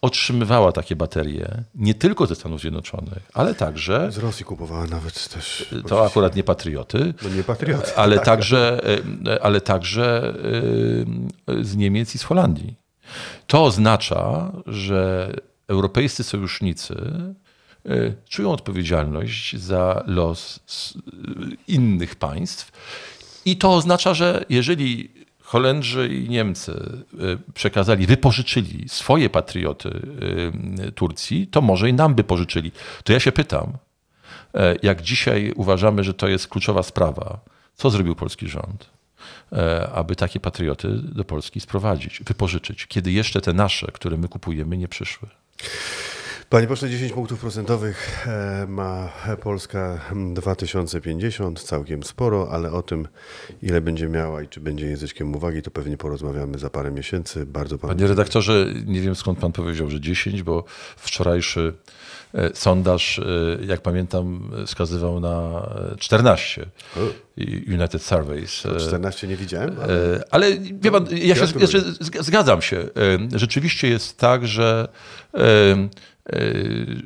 otrzymywała 0.03 0.73
takie 0.73 0.97
baterie, 0.97 1.65
nie 1.75 1.95
tylko 1.95 2.27
ze 2.27 2.35
Stanów 2.35 2.61
Zjednoczonych, 2.61 3.31
ale 3.35 3.55
także 3.55 4.13
Z 4.13 4.19
Rosji 4.19 4.45
kupowała 4.45 4.87
nawet 4.87 5.29
też. 5.29 5.75
to 5.89 6.07
akurat 6.07 6.37
nie 6.37 6.45
patrioty, 6.45 7.15
No 7.23 7.29
nie 7.29 7.43
patrioty. 7.45 7.97
ale 7.97 8.19
także, 8.19 8.81
e, 9.29 9.43
ale 9.43 9.61
także 9.61 10.35
e, 11.49 11.65
z 11.65 11.77
Niemiec 11.77 12.15
i 12.15 12.19
z 12.19 12.23
Holandii. 12.23 12.75
To 13.47 13.65
oznacza, 13.65 14.53
że 14.67 15.33
europejscy 15.69 16.25
sojusznicy 16.25 16.95
e, 16.95 17.46
czują 18.29 18.53
odpowiedzialność 18.53 19.57
za 19.57 20.05
los 20.07 20.61
s- 20.69 20.99
innych 21.69 22.17
państw. 22.17 22.73
I 23.45 23.57
to 23.57 23.75
oznacza, 23.75 24.15
że 24.15 24.45
jeżeli 24.49 25.11
Holendrzy 25.43 26.09
i 26.09 26.29
Niemcy 26.29 26.73
e, 26.73 27.53
przekazali, 27.55 28.07
wypożyczyli 28.07 28.89
swoje 28.89 29.31
patrioty 29.31 30.01
e, 30.87 30.93
Turcji, 30.93 31.47
to 31.47 31.61
może 31.61 31.89
i 31.89 31.93
nam 31.93 32.15
by 32.15 32.25
pożyczyli. 32.25 32.73
To 33.05 33.13
ja 33.13 33.21
się 33.21 33.33
pytam, 33.33 33.73
e, 34.55 34.77
jak 34.83 35.03
dzisiaj 35.03 35.53
uważamy, 35.57 36.05
że 36.05 36.15
to 36.15 36.29
jest 36.29 36.49
kluczowa 36.49 36.83
sprawa, 36.83 37.39
co 37.75 37.91
zrobił 37.91 38.15
polski 38.15 38.49
rząd, 38.49 38.91
e, 39.53 39.91
aby 39.95 40.17
takie 40.17 40.41
patrioty 40.41 40.89
do 40.93 41.25
Polski 41.25 41.61
sprowadzić, 41.61 42.21
wypożyczyć, 42.27 42.87
kiedy 42.87 43.13
jeszcze 43.13 43.41
te 43.41 43.53
nasze, 43.53 43.87
które 43.93 44.17
my 44.17 44.29
kupujemy, 44.29 44.77
nie 44.77 44.89
przyszły. 44.89 45.29
Panie 46.51 46.67
pośle, 46.67 46.91
10 46.91 47.13
punktów 47.13 47.41
procentowych 47.41 48.27
e, 48.29 48.67
ma 48.69 49.13
Polska 49.43 50.01
2050, 50.35 51.63
całkiem 51.63 52.03
sporo, 52.03 52.49
ale 52.51 52.73
o 52.73 52.83
tym, 52.83 53.09
ile 53.63 53.81
będzie 53.81 54.09
miała 54.09 54.43
i 54.43 54.49
czy 54.49 54.61
będzie 54.61 54.87
języczkiem 54.87 55.35
uwagi, 55.37 55.63
to 55.63 55.71
pewnie 55.71 55.97
porozmawiamy 55.97 56.59
za 56.59 56.71
parę 56.71 56.91
miesięcy. 56.91 57.47
Bardzo 57.47 57.79
panu 57.79 57.95
Panie 57.95 58.07
redaktorze, 58.09 58.67
nie 58.87 59.01
wiem 59.01 59.15
skąd 59.15 59.39
pan 59.39 59.53
powiedział, 59.53 59.91
że 59.91 60.01
10, 60.01 60.43
bo 60.43 60.65
wczorajszy 60.97 61.73
e, 62.35 62.55
sondaż, 62.55 63.19
e, 63.19 63.25
jak 63.67 63.81
pamiętam, 63.81 64.51
wskazywał 64.67 65.21
na 65.21 65.63
e, 65.93 65.97
14 65.99 66.67
i 67.37 67.65
United 67.75 68.03
Surveys. 68.03 68.67
e, 68.67 68.77
14 68.81 69.29
nie 69.29 69.37
widziałem, 69.37 69.77
ale 69.81 70.25
Ale 70.31 70.51
wie 70.59 70.91
pan, 70.91 71.07
ja 71.13 71.35
się 71.35 71.41
jeszcze 71.61 71.79
zg- 71.81 72.23
zgadzam 72.23 72.63
się. 72.63 72.89
Rzeczywiście 73.35 73.89
jest 73.89 74.19
tak, 74.19 74.47
że, 74.47 74.89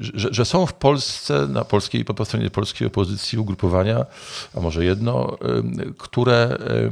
że, 0.00 0.28
że 0.34 0.44
są 0.44 0.66
w 0.66 0.74
Polsce, 0.74 1.46
na 1.46 1.64
polskiej, 1.64 2.04
po 2.04 2.24
stronie 2.24 2.50
polskiej 2.50 2.86
opozycji 2.86 3.38
ugrupowania, 3.38 4.06
a 4.56 4.60
może 4.60 4.84
jedno, 4.84 5.38
e, 5.42 5.92
które 5.98 6.34
e, 6.34 6.90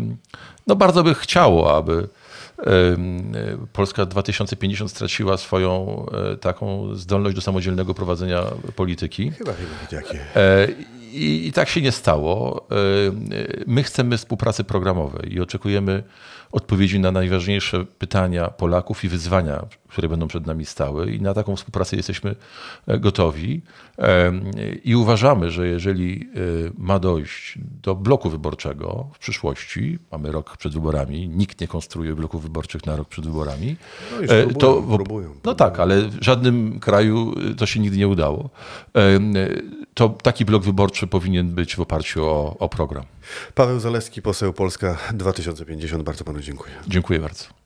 no 0.67 0.77
bardzo 0.77 1.03
by 1.03 1.15
chciało, 1.15 1.77
aby 1.77 2.09
e, 2.59 2.97
Polska 3.73 4.07
2050 4.07 4.91
straciła 4.91 5.37
swoją 5.37 6.07
e, 6.33 6.37
taką 6.37 6.95
zdolność 6.95 7.37
do 7.37 7.43
samodzielnego 7.43 7.95
prowadzenia 7.95 8.43
polityki. 8.77 9.31
chyba 9.31 9.53
chyba 9.53 9.97
jakie. 9.97 10.21
E, 11.09 11.17
I, 11.17 11.47
I 11.47 11.53
tak 11.53 11.69
się 11.69 11.81
nie 11.83 11.93
stało. 11.93 12.67
E, 12.71 12.75
My 13.67 13.83
chcemy 13.83 14.17
współpracy 14.19 14.65
programowej 14.65 15.35
i 15.35 15.41
oczekujemy 15.41 16.03
odpowiedzi 16.53 17.01
na 17.01 17.13
najważniejsze 17.13 17.85
pytania 17.85 18.49
Polaków 18.49 19.05
i 19.05 19.09
wyzwania, 19.09 19.65
które 19.89 20.09
będą 20.09 20.29
przed 20.29 20.47
nami 20.47 20.65
stały. 20.65 21.13
I 21.13 21.21
na 21.21 21.35
taką 21.35 21.57
współpracę 21.57 21.97
jesteśmy 21.97 22.35
e, 22.87 22.99
gotowi. 22.99 23.63
E, 23.99 24.33
I 24.85 24.97
uważamy, 24.97 25.51
że 25.51 25.67
jeżeli 25.69 26.29
e, 26.35 26.39
ma 26.79 26.99
dojść 26.99 27.59
do 27.83 27.95
bloku 27.95 28.31
wyborczego 28.31 29.09
w 29.15 29.19
przyszłości, 29.19 29.99
mamy 30.13 30.33
rok 30.33 30.57
przed 30.57 30.73
wyborami, 30.73 31.29
nikt 31.29 31.61
nie 31.61 31.69
konstruuje 31.69 32.15
bloków 32.15 32.43
wyborczych 32.43 32.87
na 32.87 32.97
rok 32.97 33.09
przed 33.09 33.25
wyborami, 33.27 33.77
No 34.13 34.21
już 34.21 34.31
e, 34.31 34.35
próbują, 34.47 34.59
to 34.59 34.81
w- 34.83 34.95
próbują, 34.97 35.35
no 35.45 35.55
tak, 35.55 35.81
ale 35.81 36.03
w 36.03 36.17
żadnym 36.25 36.81
kraju 36.81 37.35
to 37.57 37.67
się 37.67 37.81
nigdy 37.81 37.97
nie 37.97 38.09
udało. 38.09 38.51
To 39.95 40.09
taki 40.09 40.45
blok 40.45 40.63
wyborczy 40.99 41.07
powinien 41.07 41.55
być 41.55 41.77
w 41.77 41.81
oparciu 41.81 42.25
o, 42.25 42.57
o 42.59 42.69
program. 42.69 43.05
Paweł 43.55 43.81
Zaleski, 43.81 44.23
poseł 44.23 44.53
Polska 44.53 44.99
2050, 45.15 46.03
bardzo 46.03 46.25
panu 46.25 46.41
dziękuję. 46.41 46.75
Dziękuję 46.87 47.21
bardzo. 47.21 47.58